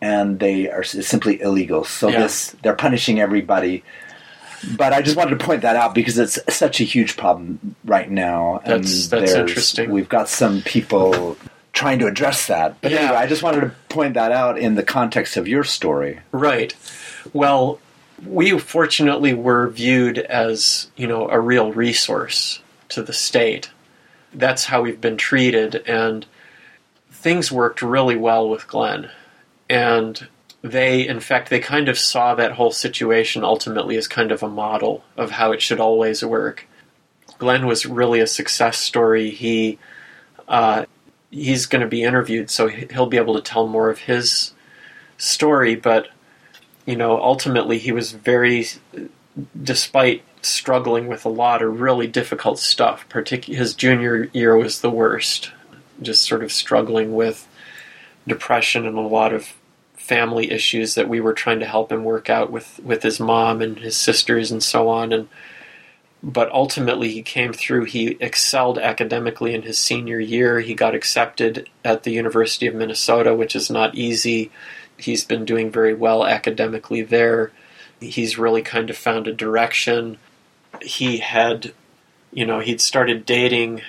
[0.00, 1.84] and they are simply illegal.
[1.84, 2.20] So Yeah.
[2.22, 3.82] this they're punishing everybody.
[4.76, 8.10] But I just wanted to point that out because it's such a huge problem right
[8.10, 8.60] now.
[8.64, 9.90] and That's- that's interesting.
[9.90, 11.36] We've got some people
[11.72, 12.76] trying to address that.
[12.82, 12.98] But Yeah.
[12.98, 16.20] anyway, I just wanted to point that out in the context of your story.
[16.32, 16.74] right.
[17.32, 17.78] Well,
[18.26, 23.70] we fortunately were viewed as you know a real resource to the state.
[24.34, 26.26] That's how we've been treated, and
[27.10, 29.10] things worked really well with Glenn.
[29.68, 30.26] And
[30.62, 34.48] they, in fact, they kind of saw that whole situation ultimately as kind of a
[34.48, 36.66] model of how it should always work.
[37.38, 39.30] Glenn was really a success story.
[39.30, 39.78] He
[40.48, 40.84] uh,
[41.30, 44.52] he's going to be interviewed, so he- he'll be able to tell more of his
[45.16, 45.76] story.
[45.76, 46.08] But
[46.86, 48.66] you know, ultimately, he was very,
[49.62, 53.06] despite struggling with a lot of really difficult stuff.
[53.08, 55.52] Partic- his junior year was the worst,
[56.02, 57.46] just sort of struggling with
[58.26, 59.54] depression and a lot of
[60.10, 63.62] family issues that we were trying to help him work out with with his mom
[63.62, 65.12] and his sisters and so on.
[65.12, 65.28] And
[66.20, 70.58] but ultimately he came through he excelled academically in his senior year.
[70.58, 74.50] He got accepted at the University of Minnesota which is not easy.
[74.96, 77.52] He's been doing very well academically there.
[78.00, 80.18] He's really kind of found a direction.
[80.82, 81.72] He had
[82.32, 83.82] you know he'd started dating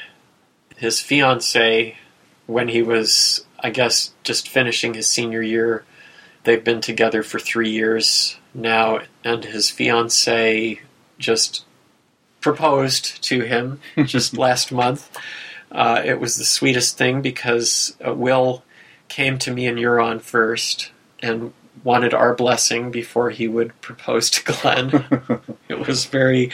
[0.78, 1.97] his fiance
[2.45, 5.84] when he was i guess just finishing his senior year
[6.43, 10.79] they've been together for three years now and his fiance
[11.17, 11.65] just
[12.39, 15.17] proposed to him just last month
[15.71, 18.63] uh, it was the sweetest thing because uh, will
[19.07, 24.43] came to me and Göran first and wanted our blessing before he would propose to
[24.43, 25.41] Glenn.
[25.69, 26.51] it was very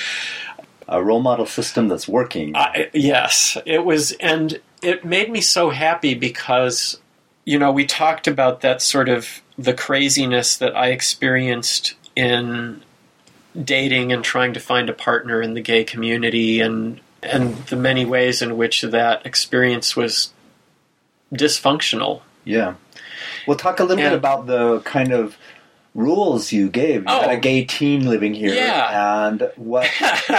[0.88, 2.55] A role model system that's working.
[2.55, 6.99] I, yes, it was, and it made me so happy because,
[7.45, 12.84] you know, we talked about that sort of the craziness that I experienced in
[13.62, 18.05] dating and trying to find a partner in the gay community, and and the many
[18.05, 20.32] ways in which that experience was
[21.34, 22.22] dysfunctional.
[22.45, 22.76] Yeah.
[23.47, 25.38] Well, talk a little And- bit about the kind of
[25.97, 27.01] rules you gave.
[27.01, 27.21] You Oh.
[27.21, 27.39] had a oh.
[27.39, 29.27] gay teen living here, Yeah.
[29.27, 29.89] and what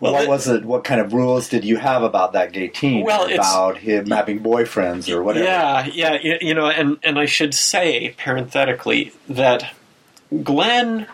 [0.00, 0.64] well, what it- was it?
[0.64, 3.04] What kind of rules did you have about that gay teen?
[3.04, 5.46] Well, about him having boyfriends or whatever.
[5.46, 9.72] Yeah, yeah, you know, and and I should say parenthetically that
[10.42, 11.06] Glenn,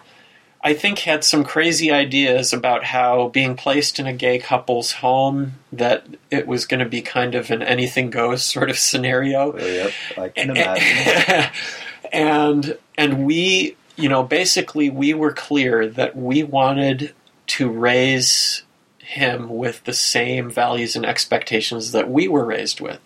[0.62, 5.53] I think, had some crazy ideas about how being placed in a gay couple's home
[5.72, 9.53] that it was going to be kind of an anything goes sort of scenario.
[9.53, 11.51] Oh, Yep, I can imagine.
[12.15, 17.12] and and we, you know, basically we were clear that we wanted
[17.49, 18.62] to raise
[18.99, 23.01] him with the same values and expectations that we were raised with.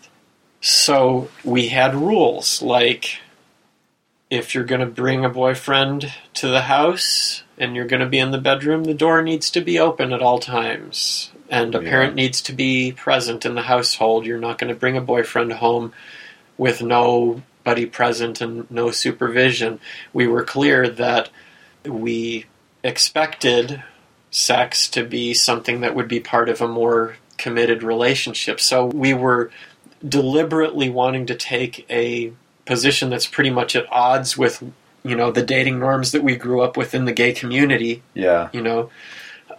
[0.60, 3.18] So we had rules like
[4.30, 8.18] if you're going to bring a boyfriend to the house and you're going to be
[8.18, 11.30] in the bedroom, the door needs to be open at all times.
[11.50, 11.88] and a Yeah.
[11.88, 14.26] parent needs to be present in the household.
[14.26, 15.94] You're not going to bring a boyfriend home
[16.58, 16.82] with
[17.86, 19.80] present and no supervision.
[20.12, 21.30] We were clear that
[21.84, 22.46] we
[22.82, 23.82] expected
[24.30, 28.60] sex to be something that would be part of a more committed relationship.
[28.60, 29.50] So we were
[30.06, 32.32] deliberately wanting to take a
[32.66, 34.62] position that's pretty much at odds with
[35.02, 38.48] you know the dating norms that we grew up with in the gay community Yeah.
[38.52, 38.90] you know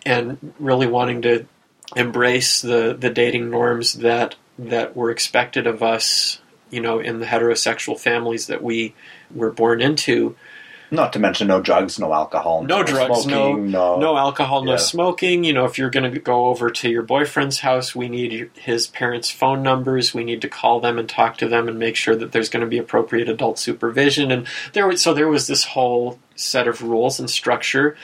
[0.06, 1.46] and really wanting to
[1.96, 6.40] embrace the the dating norms that that were expected of us
[6.70, 8.94] you know in the heterosexual families that we
[9.34, 10.36] were born into.
[10.92, 14.78] Not to mention no drugs, no alcohol, no drugs smoking, no no, no alcohol no
[14.78, 15.44] smoking.
[15.44, 18.88] You know if you're going to go over to your boyfriend's house we need his
[18.88, 20.16] parents phone numbers.
[20.16, 22.62] We need to call them and talk to them and make sure that there's going
[22.62, 24.32] to be appropriate adult supervision.
[24.32, 27.96] And there was so there was this whole set of rules and structure.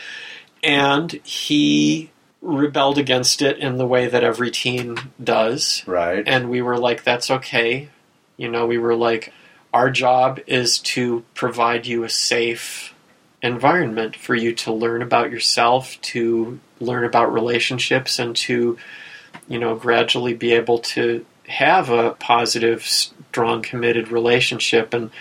[0.63, 2.11] And he
[2.41, 5.83] rebelled against it in the way that every teen does.
[5.87, 6.23] Right.
[6.27, 7.89] and we were like that's okay
[8.37, 9.33] you know we were like
[9.73, 12.93] our job is to provide you a safe
[13.41, 18.77] environment for you to learn about yourself to learn about relationships and to
[19.47, 24.93] you know gradually be able to have a positive strong committed relationship.
[24.93, 25.11] And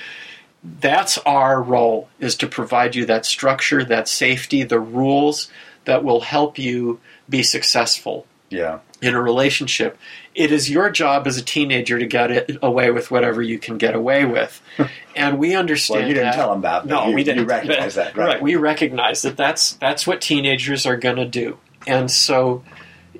[0.63, 5.51] that's our role is to provide you that structure that safety the rules
[5.85, 8.79] that will help you be successful yeah.
[9.03, 9.99] in a relationship.
[10.35, 13.79] It is your job as a teenager to get it away with whatever you can
[13.79, 14.61] get away with,
[15.17, 16.01] and we understand.
[16.01, 16.37] Well, you didn't that.
[16.37, 16.87] tell him that.
[16.87, 18.41] No, you, we didn't You recognize that, right?
[18.41, 22.65] We recognize that that's that's what teenagers are going to do, and so,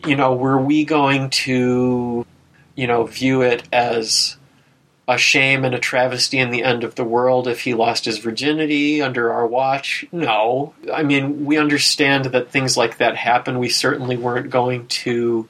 [0.07, 2.27] you know, were we going to,
[2.75, 4.37] you know, view it as
[5.07, 8.19] a shame and a travesty and the end of the world if he lost his
[8.19, 10.07] virginity under our watch?
[10.13, 10.73] No.
[10.93, 13.59] I mean, we understand that things like that happen.
[13.59, 15.49] We certainly weren't going to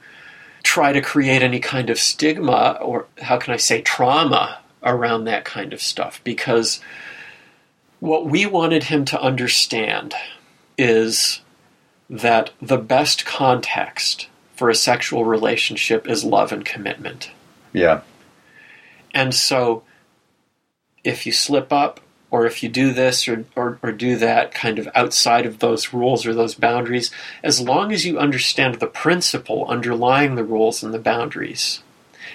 [0.63, 5.45] try to create any kind of stigma or, how can I say, trauma around that
[5.45, 6.79] kind of stuff because
[7.99, 10.13] what we wanted him to understand
[10.77, 11.41] is
[12.09, 17.31] that the best context for a sexual relationship is love and commitment.
[17.73, 18.01] yeah.
[19.15, 19.81] And so,
[21.03, 24.77] if you slip up, or if you do this or, or, or do that kind
[24.77, 27.09] of outside of those rules or those boundaries,
[27.43, 31.81] as long as you understand the principle underlying the rules and the boundaries,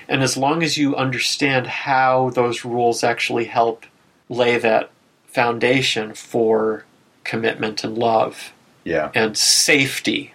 [0.09, 3.85] and as long as you understand how those rules actually help
[4.31, 4.91] lay that
[5.27, 6.85] foundation for
[7.25, 8.53] commitment and love
[8.85, 9.11] Yeah.
[9.15, 10.33] and safety,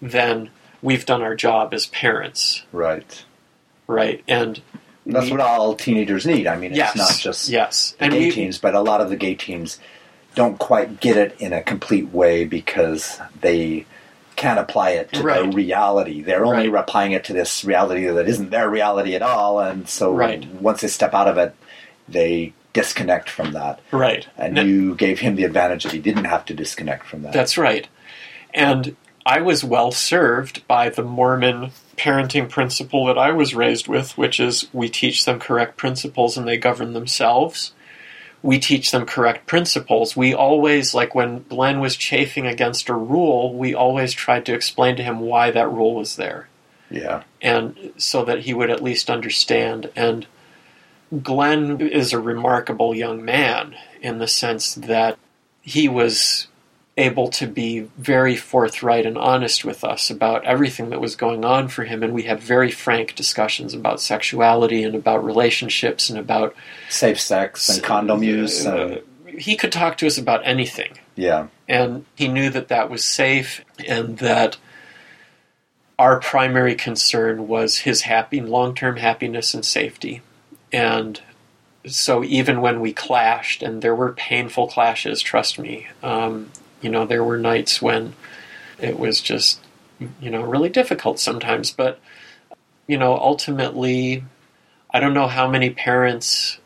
[0.00, 0.50] then
[0.82, 3.24] we've done our job as parents, Right.
[3.88, 4.22] right?
[4.28, 4.60] And
[5.12, 6.46] That's what all teenagers need.
[6.46, 9.00] I mean, yes, it's not just yes, the and gay we, teens, but a lot
[9.00, 9.78] of the gay teens
[10.34, 13.86] don't quite get it in a complete way because they
[14.36, 16.22] can't apply it to their reality.
[16.22, 16.80] They're only Right.
[16.82, 20.44] applying it to this reality that isn't their reality at all, and so Right.
[20.60, 21.54] once they step out of it,
[22.08, 23.80] they disconnect from that.
[23.90, 27.22] right, And N- you gave him the advantage that he didn't have to disconnect from
[27.22, 27.32] that.
[27.32, 27.88] That's right.
[28.54, 28.94] And
[29.26, 34.40] I was well served by the Mormon parenting principle that I was raised with, which
[34.40, 37.72] is we teach them correct principles and they govern themselves.
[38.42, 40.16] We teach them correct principles.
[40.16, 44.94] We always, like when Glenn was chafing against a rule, we always tried to explain
[44.96, 46.48] to him why that rule was there
[46.90, 47.22] yeah.
[47.40, 49.90] and so that he would at least understand.
[49.96, 50.26] And
[51.22, 55.18] Glenn is a remarkable young man in the sense that
[55.60, 56.48] he was
[56.98, 61.68] able to be very forthright and honest with us about everything that was going on
[61.68, 66.54] for him and we had very frank discussions about sexuality and about relationships and about
[66.90, 68.66] Safe sex and condom use.
[68.66, 71.46] uh, And, he could talk to us about anything yeah.
[71.68, 74.56] and he knew that that was safe and that
[76.00, 80.20] our primary concern was his happy long-term happiness and safety
[80.72, 81.20] and
[81.86, 86.50] so even when we clashed and there were painful clashes trust me um,
[86.80, 88.14] you know there were nights when
[88.78, 89.60] it was just
[90.20, 91.98] you know really difficult sometimes but
[92.86, 94.22] you know ultimately
[94.90, 96.58] i don't know how many parents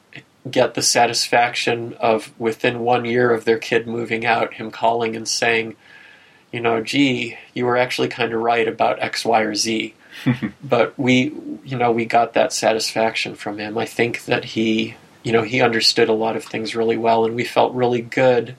[0.51, 5.29] get the satisfaction of within one year of their kid moving out, him calling and
[5.29, 5.77] saying,
[6.53, 9.95] you know, gee, you were actually kind of right about X, Y, or Z.
[10.63, 11.33] but we,
[11.65, 13.79] you know, we got that satisfaction from him.
[13.79, 17.35] I think that he, you know, he understood a lot of things really well, and
[17.35, 18.57] we felt really good.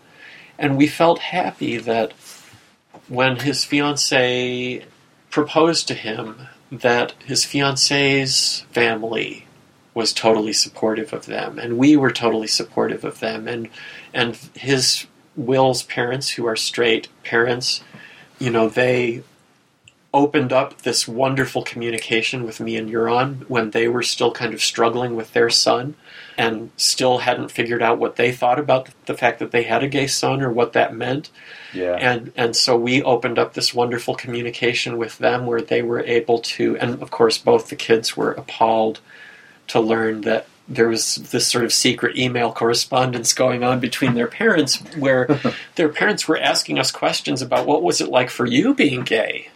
[0.58, 2.14] And we felt happy that
[3.08, 4.84] when his fiancee
[5.30, 9.48] proposed to him, that his fiancee's family
[9.94, 13.70] was totally supportive of them, and we were totally supportive of them, and
[14.14, 17.84] and his Will's parents, who are straight parents,
[18.40, 19.24] you know, they
[20.14, 24.62] opened up this wonderful communication with me and Göran when they were still kind of
[24.62, 25.96] struggling with their son
[26.38, 29.88] and still hadn't figured out what they thought about the fact that they had a
[29.88, 31.30] gay son or what that meant.
[31.74, 31.94] Yeah.
[31.94, 36.40] And and so we opened up this wonderful communication with them where they were able
[36.40, 39.00] to and of course both the kids were appalled
[39.68, 44.28] to learn that there was this sort of secret email correspondence going on between their
[44.28, 45.28] parents where
[45.76, 49.50] their parents were asking us questions about what was it like for you being gay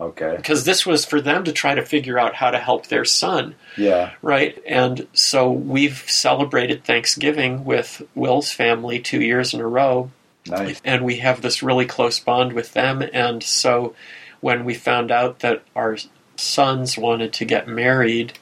[0.00, 0.34] okay.
[0.36, 3.54] because this was for them to try to figure out how to help their son
[3.76, 4.12] Yeah.
[4.22, 10.10] right and so we've celebrated thanksgiving with will's family two years in a row
[10.46, 10.80] Nice.
[10.84, 13.94] and we have this really close bond with them and so
[14.40, 15.98] when we found out that our
[16.36, 18.32] sons wanted to get married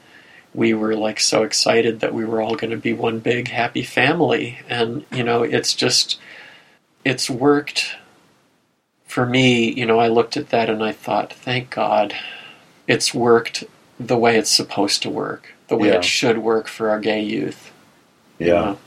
[0.53, 3.83] we were like so excited that we were all going to be one big happy
[3.83, 6.17] family and you know it's just
[7.05, 7.95] it's worked
[9.09, 12.13] for me you know i looked at that and i thought thank god
[12.87, 13.63] it's worked
[13.99, 15.95] the way it's supposed to work the way Yeah.
[15.95, 17.71] it should work for our gay youth
[18.37, 18.53] you Yeah.
[18.53, 18.77] know?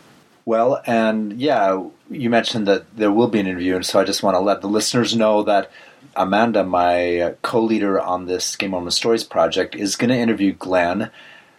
[0.45, 4.25] Well, and yeah, you mentioned that there will be an interview, and so I just
[4.25, 5.71] want to let the listeners know that
[6.17, 11.11] Amanda, my uh, co-leader on this Gay Mormon Stories project, is going to interview Glenn,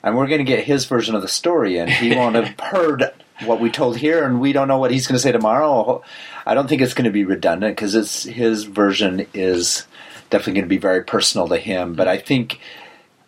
[0.04, 3.14] and we're going to get his version of the story, and he won't have heard
[3.46, 6.04] what we told here, and we don't know what he's going to say tomorrow.
[6.46, 9.88] I don't think it's going to be redundant because it's his version is
[10.30, 12.60] definitely going to be very personal to him, but I think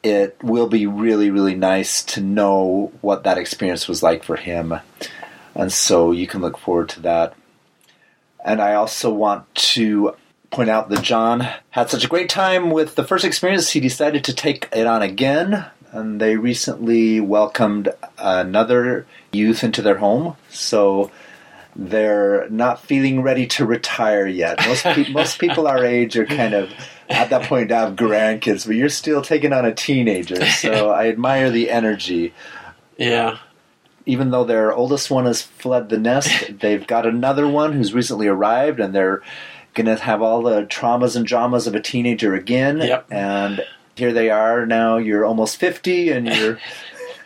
[0.03, 4.76] it will be really, really nice to know what that experience was like for him.
[5.55, 7.34] And so you can look forward to that.
[8.43, 10.16] And I also want to
[10.51, 14.24] point out that John had such a great time with the first experience, he decided
[14.26, 15.66] to take it on again.
[15.92, 20.36] And they recently welcomed another youth into their home.
[20.50, 21.12] So
[21.76, 24.60] they're not feeling ready to retire yet.
[24.68, 26.72] Most, pe- most people our age are kind of
[27.10, 30.46] at that point to have grandkids, but you're still taking on a teenager.
[30.48, 32.34] So I admire the energy
[32.98, 33.38] yeah
[34.06, 38.28] even though their oldest one has fled the nest, they've got another one who's recently
[38.28, 39.22] arrived, and they're
[39.74, 42.78] going to have all the traumas and dramas of a teenager again.
[42.80, 43.08] Yep.
[43.12, 43.66] And
[43.96, 44.98] here they are now.
[44.98, 46.60] You're almost fifty, and you're.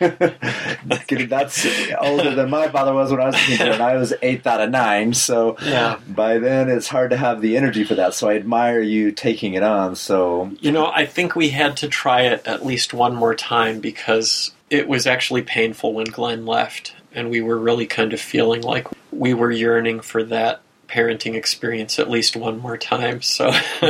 [0.00, 1.66] That's
[2.00, 4.60] older than my father was when I was a teenager, and I was eighth out
[4.62, 5.12] of nine.
[5.12, 5.98] So Yeah.
[6.08, 8.14] by then, it's hard to have the energy for that.
[8.14, 9.96] So I admire you taking it on.
[9.96, 13.80] So You know, I think we had to try it at least one more time
[13.80, 18.62] because it was actually painful when Glenn left, and we were really kind of feeling
[18.62, 23.22] like we were yearning for that parenting experience at least one more time.
[23.22, 23.46] So,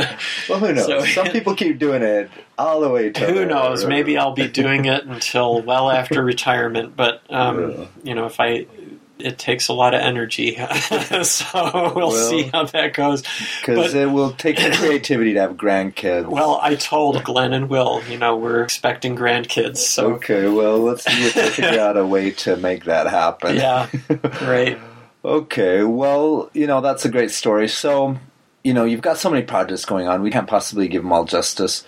[0.48, 0.86] well, who knows?
[0.86, 3.86] So- Some people keep doing it all the way to who knows?
[3.86, 6.94] Maybe I'll be doing it until well after retirement.
[6.96, 8.66] But um, you know, if I.
[9.22, 10.54] It takes a lot of energy,
[11.22, 13.22] so we'll, Well, see how that goes.
[13.60, 16.26] because it will take some creativity to have grandkids.
[16.26, 21.04] Well, I told Glenn and Will, you know, we're expecting grandkids, so okay, well, let's
[21.04, 23.56] see if we figure out a way to make that happen.
[23.56, 23.88] yeah,
[24.38, 24.78] great.
[25.24, 27.68] Okay, well, you know, that's a great story.
[27.68, 28.16] So,
[28.64, 30.22] you know, you've got so many projects going on.
[30.22, 31.84] We can't possibly give them all justice,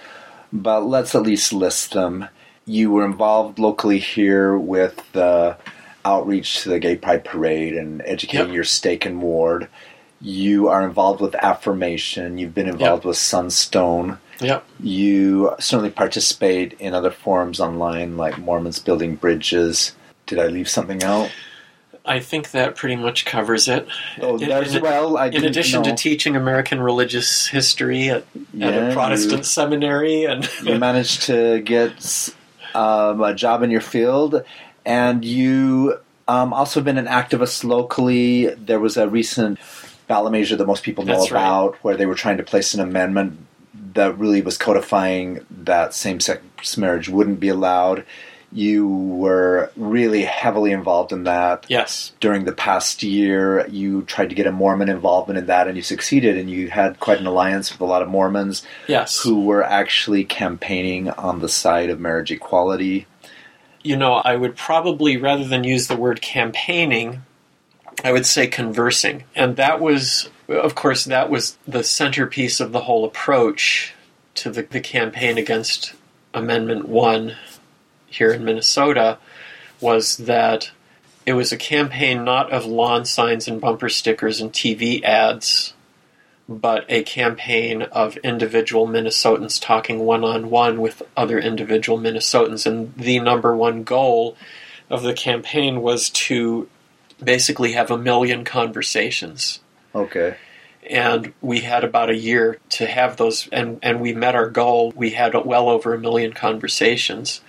[0.52, 2.28] but let's at least list them.
[2.66, 5.56] You were involved locally here with the
[6.04, 8.54] outreach to the Gay Pride Parade and educating Yep.
[8.54, 9.68] your stake and ward.
[10.20, 12.38] You are involved with affirmation.
[12.38, 14.18] You've been involved with Sunstone.
[14.40, 14.64] Yep.
[14.78, 19.92] You certainly participate in other forums online like Mormons Building Bridges.
[20.26, 21.30] Did I leave something out?
[22.04, 23.86] I think that pretty much covers it.
[24.20, 25.16] Oh, In- in- well.
[25.16, 25.90] I In addition know.
[25.90, 28.24] to teaching American religious history at,
[28.60, 32.28] at a Protestant you- seminary, and you managed to get
[32.74, 34.42] um, a job in your field,
[34.84, 38.46] and you um, also been an activist locally.
[38.46, 39.58] There was a recent
[40.08, 41.40] ballot measure that most people know That's right.
[41.40, 43.38] about, where they were trying to place an amendment
[43.94, 48.04] that really was codifying that same-sex marriage wouldn't be allowed.
[48.52, 53.66] You were really heavily involved in that yes, during the past year.
[53.68, 56.36] You tried to get a Mormon involvement in that, and you succeeded.
[56.36, 59.22] And you had quite an alliance with a lot of Mormons yes.
[59.22, 63.06] who were actually campaigning on the side of marriage equality.
[63.82, 67.22] You know, I would probably rather than use the word campaigning,
[68.04, 72.82] I would say conversing, and that was, of course, that was the centerpiece of the
[72.82, 73.94] whole approach
[74.34, 75.94] to the, the campaign against
[76.32, 77.36] Amendment One
[78.12, 79.18] here in Minnesota
[79.80, 80.70] was that
[81.24, 85.74] it was a campaign not of lawn signs and bumper stickers and TV ads,
[86.48, 92.66] but a campaign of individual Minnesotans talking one on one with other individual Minnesotans.
[92.66, 94.36] And the number one goal
[94.90, 96.68] of the campaign was to
[97.22, 99.60] basically have a million conversations.
[99.94, 100.36] Okay.
[100.88, 104.92] and we had about a year to have those and, and we met our goal
[104.96, 107.40] we had well over a million conversations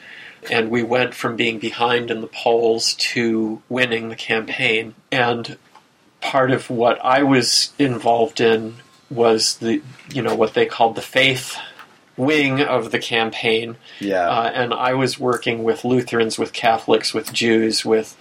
[0.51, 5.57] and we went from being behind in the polls to winning the campaign and
[6.21, 8.75] part of what i was involved in
[9.09, 9.81] was the
[10.13, 11.57] you know what they called the faith
[12.15, 14.29] wing of the campaign Yeah.
[14.29, 18.15] uh, and I was working with Lutherans, with Catholics, with Jews, with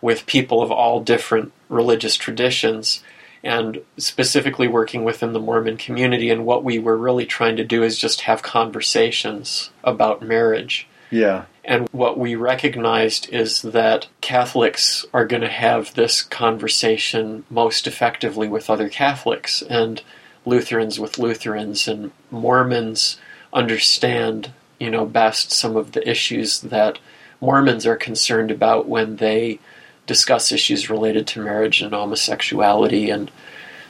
[0.00, 3.02] with people of all different religious traditions,
[3.42, 6.30] and specifically working within the Mormon community.
[6.30, 10.86] And what we were really trying to do is just have conversations about marriage.
[11.12, 11.44] Yeah.
[11.64, 18.48] And what we recognized is that Catholics are going to have this conversation most effectively
[18.48, 20.02] with other Catholics, and
[20.44, 23.18] Lutherans with Lutherans, and Mormons
[23.52, 26.98] understand, you know, best some of the issues that
[27.40, 29.60] Mormons are concerned about when they
[30.06, 33.10] discuss issues related to marriage and homosexuality.
[33.10, 33.30] And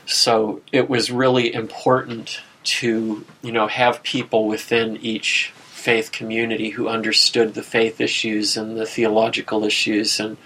[0.05, 6.87] so it was really important to, you know, have people within each faith community who
[6.87, 10.37] understood the faith issues and the theological issues and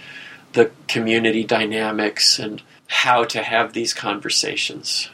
[0.54, 5.12] the community dynamics and how to have these conversations.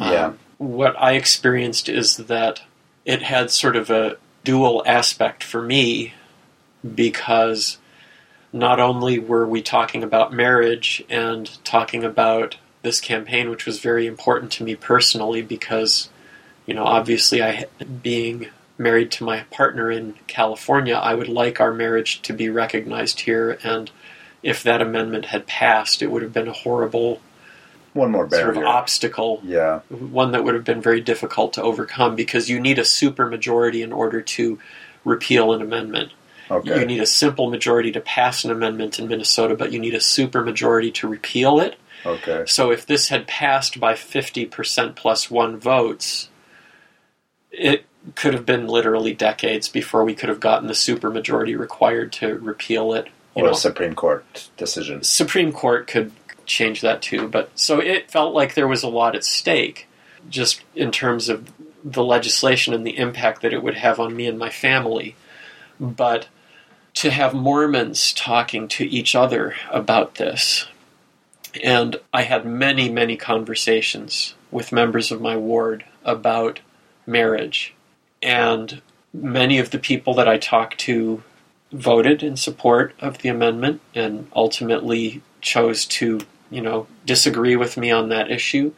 [0.00, 0.26] Yeah.
[0.26, 2.62] Um, what I experienced is that
[3.04, 6.14] it had sort of a dual aspect for me
[6.82, 7.78] because
[8.52, 14.08] not only were we talking about marriage and talking about this campaign, which was very
[14.08, 16.10] important to me personally because,
[16.66, 17.66] you know, obviously I,
[18.02, 18.48] being
[18.80, 23.58] married to my partner in California, I would like our marriage to be recognized here.
[23.62, 23.90] And
[24.42, 27.20] if that amendment had passed, it would have been a horrible
[27.92, 29.80] One more sort of obstacle yeah.
[29.90, 33.82] one that would have been very difficult to overcome because you need a super majority
[33.82, 34.58] in order to
[35.04, 36.12] repeal an amendment.
[36.50, 36.80] Okay.
[36.80, 40.00] You need a simple majority to pass an amendment in Minnesota, but you need a
[40.00, 41.76] super majority to repeal it.
[42.04, 42.44] okay.
[42.46, 46.28] So if this had passed by 50% plus one votes,
[47.52, 52.12] it could have been literally decades before we could have gotten the super majority required
[52.12, 53.06] to repeal it.
[53.36, 55.02] You Or know, a Supreme Court decision.
[55.02, 56.12] Supreme Court could
[56.46, 59.86] change that too, but so it felt like there was a lot at stake,
[60.28, 61.52] just in terms of
[61.84, 65.14] the legislation and the impact that it would have on me and my family.
[65.78, 66.26] But
[66.94, 70.66] to have Mormons talking to each other about this,
[71.62, 76.60] and I had many, many conversations with members of my ward about
[77.06, 77.74] marriage,
[78.22, 78.80] and
[79.12, 81.22] many of the people that I talked to
[81.72, 86.20] voted in support of the amendment and ultimately chose to,
[86.50, 88.72] you know, disagree with me on that issue.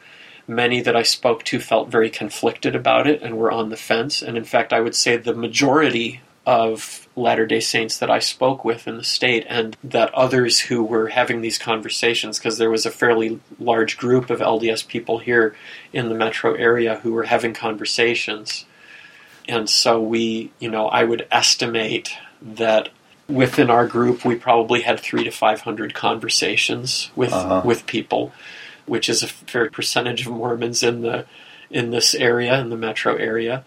[0.47, 4.23] Many that I spoke to felt very conflicted about it and were on the fence.
[4.23, 8.65] And in fact, I would say the majority of Latter day Saints that I spoke
[8.65, 12.85] with in the state, and that others who were having these conversations, because there was
[12.85, 15.55] a fairly large group of LDS people here
[15.93, 18.65] in the metro area who were having conversations.
[19.49, 22.11] And so we, you know, I would estimate
[22.41, 22.89] that
[23.29, 27.63] within our group we probably had three to five hundred conversations with Uh-huh.
[27.65, 28.33] with people,
[28.87, 31.27] which is a fair percentage of Mormons in the
[31.71, 33.65] in this area, in the metro area.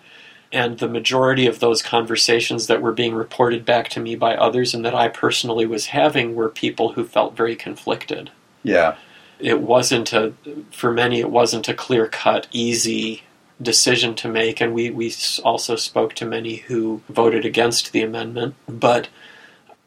[0.51, 4.73] And the majority of those conversations that were being reported back to me by others
[4.73, 8.29] and that I personally was having were people who felt very conflicted
[8.63, 8.95] Yeah.
[9.39, 10.31] it wasn't a
[10.71, 13.23] for many it wasn't a clear cut easy
[13.61, 15.13] decision to make and we we
[15.43, 19.07] also spoke to many who voted against the amendment but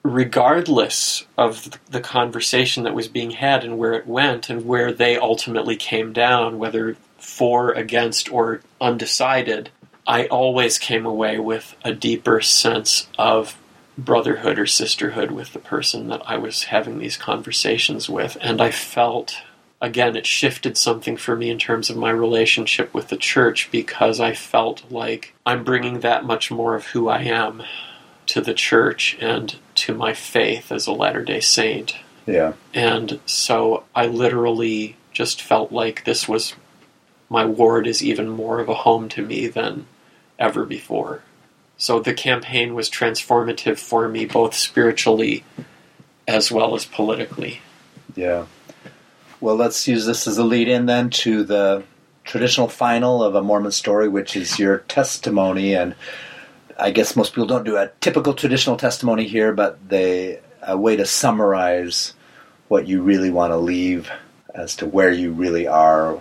[0.03, 5.19] regardless of the conversation that was being had and where it went and where they
[5.19, 9.69] ultimately came down whether for against or undecided
[10.07, 13.59] i always came away with a deeper sense of
[13.99, 18.36] brotherhood or sisterhood with the person that I was having these conversations with.
[18.40, 19.36] And I felt,
[19.81, 24.21] again, it shifted something for me in terms of my relationship with the church because
[24.21, 27.63] I felt like I'm bringing that much more of who I am
[28.27, 31.97] to the church and to my faith as a Latter day Saint.
[32.27, 32.55] Yeah.
[32.75, 36.55] And so I literally just felt like this was
[37.31, 39.87] my ward is even more of a home to me than
[40.39, 41.23] ever before.
[41.77, 45.45] So the campaign was transformative for me, both spiritually
[46.27, 47.61] as well as politically.
[48.15, 48.47] Yeah.
[49.40, 51.85] Well, let's use this as a lead in then to the
[52.24, 55.74] traditional final of a Mormon story, which is your testimony.
[55.74, 55.94] And
[56.78, 60.97] I guess most people don't do a typical traditional testimony here, but they a way
[60.97, 62.15] to summarize
[62.66, 64.10] what you really want to leave
[64.55, 66.20] as to where you really are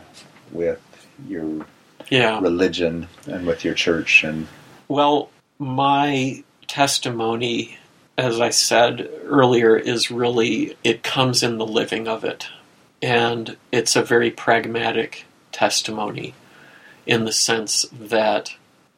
[0.51, 0.79] with
[1.27, 1.65] your
[2.09, 2.39] Yeah.
[2.39, 4.47] religion and with your church and
[4.87, 5.29] Well,
[5.59, 7.77] my testimony,
[8.17, 12.47] as I said earlier, is really, it comes in the living of it.
[13.01, 16.33] And it's a very pragmatic testimony
[17.05, 18.55] in the sense that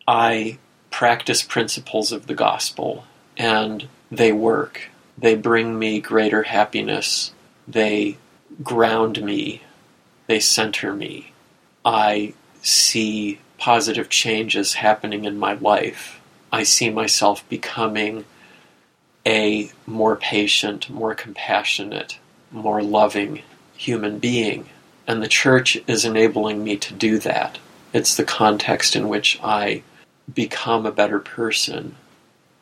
[0.07, 0.57] I
[0.89, 3.05] practice principles of the gospel
[3.37, 4.89] and they work.
[5.17, 7.31] They bring me greater happiness.
[7.67, 8.17] They
[8.63, 9.61] ground me.
[10.27, 11.33] They center me.
[11.85, 16.19] I see positive changes happening in my life.
[16.51, 18.25] I see myself becoming
[19.25, 22.17] a more patient, more compassionate,
[22.51, 23.43] more loving
[23.79, 24.69] human being.
[25.07, 27.57] And the church is enabling me to do that.
[27.93, 29.83] It's the context in which I
[30.31, 31.95] become a better person.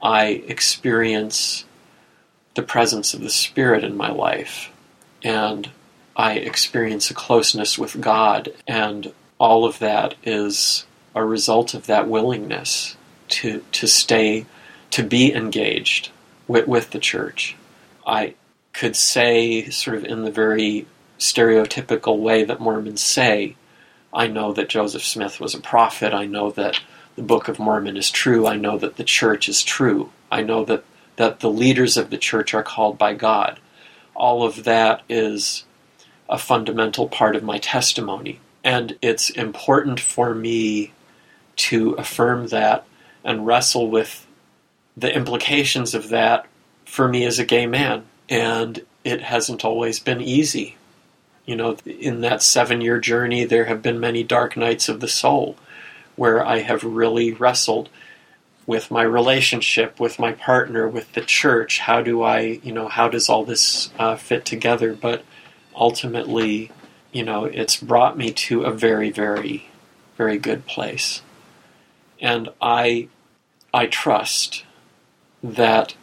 [0.01, 1.65] I experience
[2.53, 4.69] the presence of the Spirit in my life.
[5.23, 5.71] And
[6.15, 8.53] I experience a closeness with God.
[8.67, 10.85] And all of that is
[11.15, 12.95] a result of that willingness
[13.29, 14.45] to, to stay,
[14.91, 16.11] to be engaged
[16.47, 17.55] with, with the church.
[18.05, 18.35] I
[18.71, 20.85] could say, sort of in the very
[21.17, 23.55] stereotypical way that Mormons say,
[24.13, 26.13] I know that Joseph Smith was a prophet.
[26.13, 26.79] I know that
[27.15, 28.47] the Book of Mormon is true.
[28.47, 30.11] I know that the church is true.
[30.31, 30.83] I know that,
[31.15, 33.59] that the leaders of the church are called by God.
[34.15, 35.65] All of that is
[36.29, 38.39] a fundamental part of my testimony.
[38.63, 40.93] And it's important for me
[41.57, 42.85] to affirm that
[43.23, 44.27] and wrestle with
[44.95, 46.45] the implications of that
[46.85, 48.05] for me as a gay man.
[48.29, 50.76] And it hasn't always been easy.
[51.47, 55.07] You know, in that seven year journey, there have been many dark nights of the
[55.07, 55.57] soul
[56.15, 57.89] where I have really wrestled
[58.67, 61.79] with my relationship with my partner, with the church.
[61.79, 64.93] How do I, you know, how does all this uh, fit together?
[64.93, 65.23] But
[65.73, 66.69] ultimately,
[67.13, 69.69] you know, it's brought me to a very, very,
[70.17, 71.21] very good place.
[72.19, 73.07] And I,
[73.73, 74.65] I trust
[75.41, 75.95] that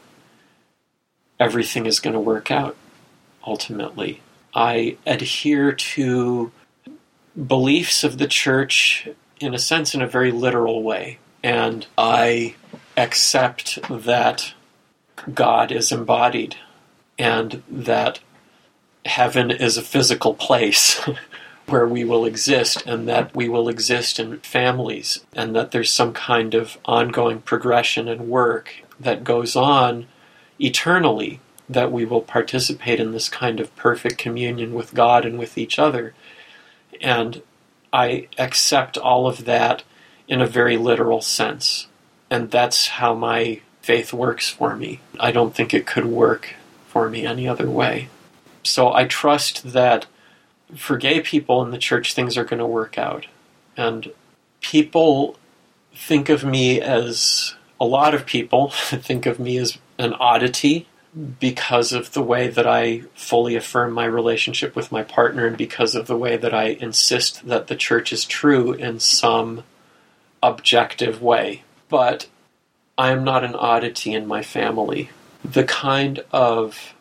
[1.39, 2.77] everything is going to work out
[3.47, 4.23] ultimately.
[4.55, 6.53] I adhere to
[7.47, 9.09] beliefs of the church,
[9.41, 11.19] in a sense, in a very literal way.
[11.43, 12.55] And I
[12.97, 14.55] accept that
[15.33, 16.57] God is embodied
[17.19, 18.21] and that
[19.05, 21.01] heaven is a physical place
[21.67, 26.13] where we will exist and that we will exist in families and that there's some
[26.13, 30.07] kind of ongoing progression and work that goes on
[30.61, 35.57] eternally that we will participate in this kind of perfect communion with God and with
[35.57, 36.15] each other.
[37.01, 37.43] And
[37.93, 39.83] I accept all of that
[40.29, 41.87] in a very literal sense.
[42.31, 45.01] And that's how my faith works for me.
[45.21, 46.55] I don't think it could work
[46.89, 48.09] for me any other way.
[48.63, 50.07] So I trust that
[50.75, 53.27] for gay people in the church, things are going to work out.
[53.77, 54.13] And
[54.61, 55.37] people
[55.95, 60.87] think of me as a lot of people think of me as an oddity
[61.39, 65.95] because of the way that I fully affirm my relationship with my partner and because
[65.95, 69.63] of the way that I insist that the church is true in some
[70.43, 71.63] objective way.
[71.89, 72.27] But
[72.99, 75.11] I am not an oddity in my family.
[75.45, 76.95] The kind of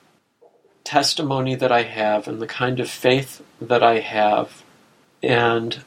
[0.84, 4.64] testimony that I have and the kind of faith that I have
[5.24, 5.82] and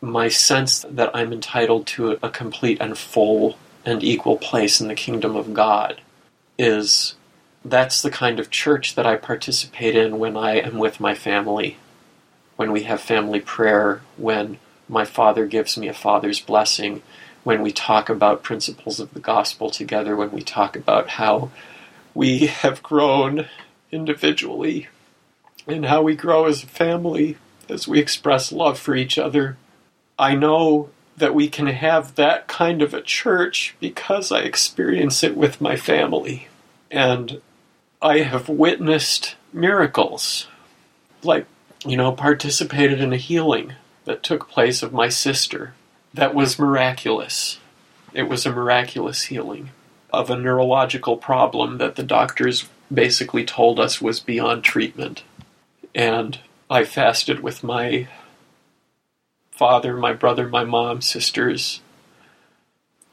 [0.00, 4.94] my sense that I'm entitled to a complete and full and equal place in the
[4.94, 6.00] kingdom of God
[6.56, 7.14] is
[7.64, 11.76] that's the kind of church that I participate in when I am with my family,
[12.56, 14.58] when we have family prayer, when
[14.88, 17.02] my father gives me a father's blessing,
[17.44, 21.50] when we talk about principles of the gospel together, when we talk about how
[22.14, 23.46] we have grown
[23.90, 24.88] individually
[25.66, 27.36] and how we grow as a family
[27.68, 29.56] as we express love for each other.
[30.18, 35.36] I know that we can have that kind of a church because I experience it
[35.36, 36.48] with my family.
[36.90, 37.40] And
[38.00, 40.46] I have witnessed miracles,
[41.22, 41.46] like,
[41.84, 45.74] you know, participated in a healing that took place of my sister
[46.14, 47.58] that was miraculous.
[48.14, 49.70] It was a miraculous healing
[50.12, 55.22] of a neurological problem that the doctors basically told us was beyond treatment.
[55.94, 56.38] And
[56.70, 58.08] I fasted with my
[59.50, 61.80] father, my brother, my mom, sisters.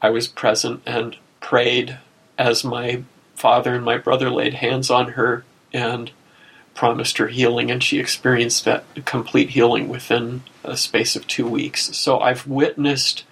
[0.00, 1.98] I was present and prayed
[2.38, 3.02] as my
[3.36, 6.10] father and my brother laid hands on her and
[6.74, 11.96] promised her healing, and she experienced that complete healing within a space of two weeks.
[11.96, 13.24] So I've witnessed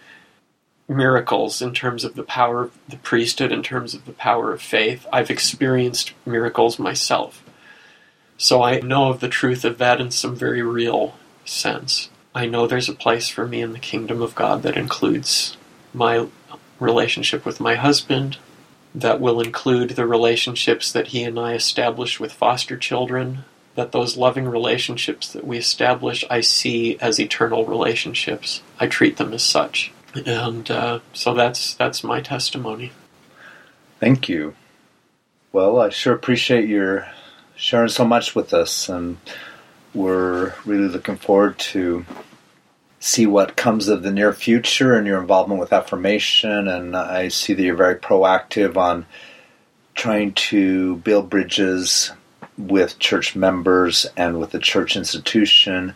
[0.88, 4.62] miracles in terms of the power of the priesthood, in terms of the power of
[4.62, 5.06] faith.
[5.12, 7.42] I've experienced miracles myself.
[8.36, 12.10] So I know of the truth of that in some very real sense.
[12.34, 15.56] I know there's a place for me in the kingdom of God that includes
[15.92, 16.26] my
[16.80, 18.38] relationship with my husband,
[18.94, 23.44] that will include the relationships that he and I establish with foster children,
[23.74, 28.62] that those loving relationships that we establish, I see as eternal relationships.
[28.78, 32.92] I treat them as such, and uh, so that's that's my testimony.
[33.98, 34.54] Thank you.
[35.52, 37.08] Well, I sure appreciate your
[37.56, 39.16] sharing so much with us, and
[39.92, 42.04] we're really looking forward to
[43.04, 46.66] see what comes of the near future and your involvement with affirmation.
[46.66, 49.04] And I see that you're very proactive on
[49.94, 52.12] trying to build bridges
[52.56, 55.94] with church members and with the church institution.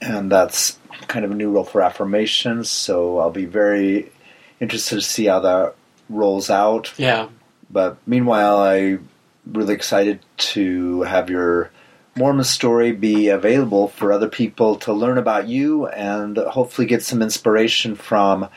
[0.00, 2.68] And that's kind of a new role for affirmations.
[2.68, 4.10] So I'll be very
[4.58, 5.76] interested to see how that
[6.08, 6.92] rolls out.
[6.96, 7.28] Yeah.
[7.70, 9.08] But meanwhile, I'm
[9.46, 11.70] really excited to have your
[12.16, 17.22] Mormon story be available for other people to learn about you and hopefully get some
[17.22, 18.48] inspiration from.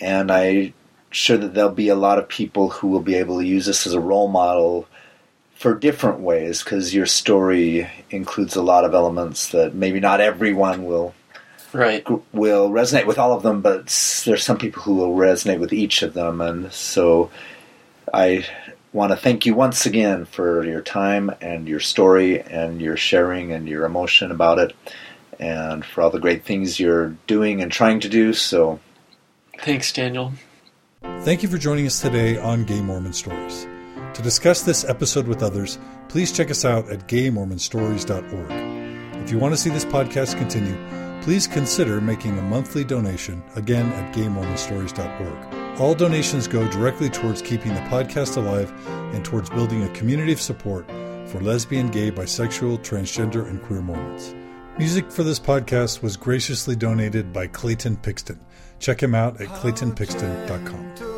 [0.00, 0.74] And I'm
[1.10, 3.86] sure that there'll be a lot of people who will be able to use this
[3.86, 4.88] as a role model
[5.54, 10.84] for different ways because your story includes a lot of elements that maybe not everyone
[10.84, 11.14] will
[11.72, 13.86] right will resonate with all of them, but
[14.24, 17.30] there's some people who will resonate with each of them, and so
[18.14, 18.46] I
[18.92, 23.52] want to thank you once again for your time and your story and your sharing
[23.52, 24.74] and your emotion about it,
[25.38, 28.32] and for all the great things you're doing and trying to do.
[28.32, 28.80] So,
[29.60, 30.32] thanks, Daniel.
[31.20, 33.66] Thank you for joining us today on Gay Mormon Stories.
[34.14, 35.78] To discuss this episode with others,
[36.08, 39.22] please check us out at gaymormonstories.org.
[39.22, 40.76] If you want to see this podcast continue,
[41.22, 45.67] please consider making a monthly donation, again at gaymormonstories.org.
[45.78, 48.72] All donations go directly towards keeping the podcast alive
[49.14, 50.88] and towards building a community of support
[51.26, 54.34] for lesbian, gay, bisexual, transgender, and queer Mormons.
[54.78, 58.40] Music for this podcast was graciously donated by Clayton Pixton.
[58.78, 61.17] Check him out at claytonpixton.com.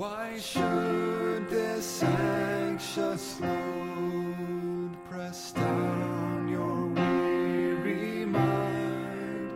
[0.00, 9.50] Why should this anxious load press down your weary mind?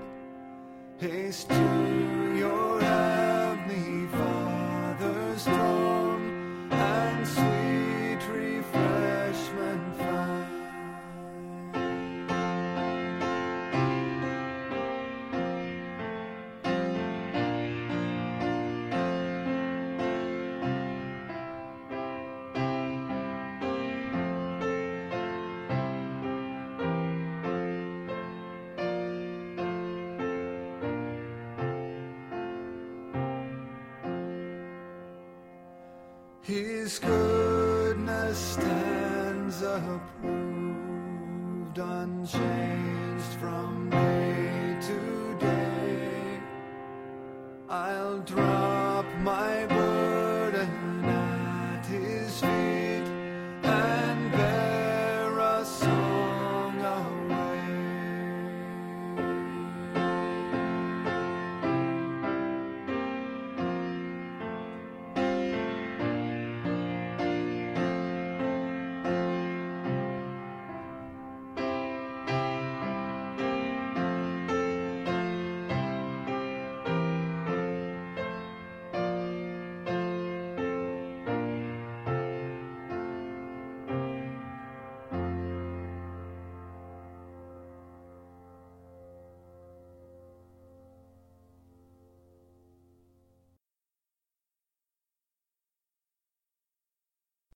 [0.99, 1.49] Haste
[36.47, 40.44] His goodness stands approved,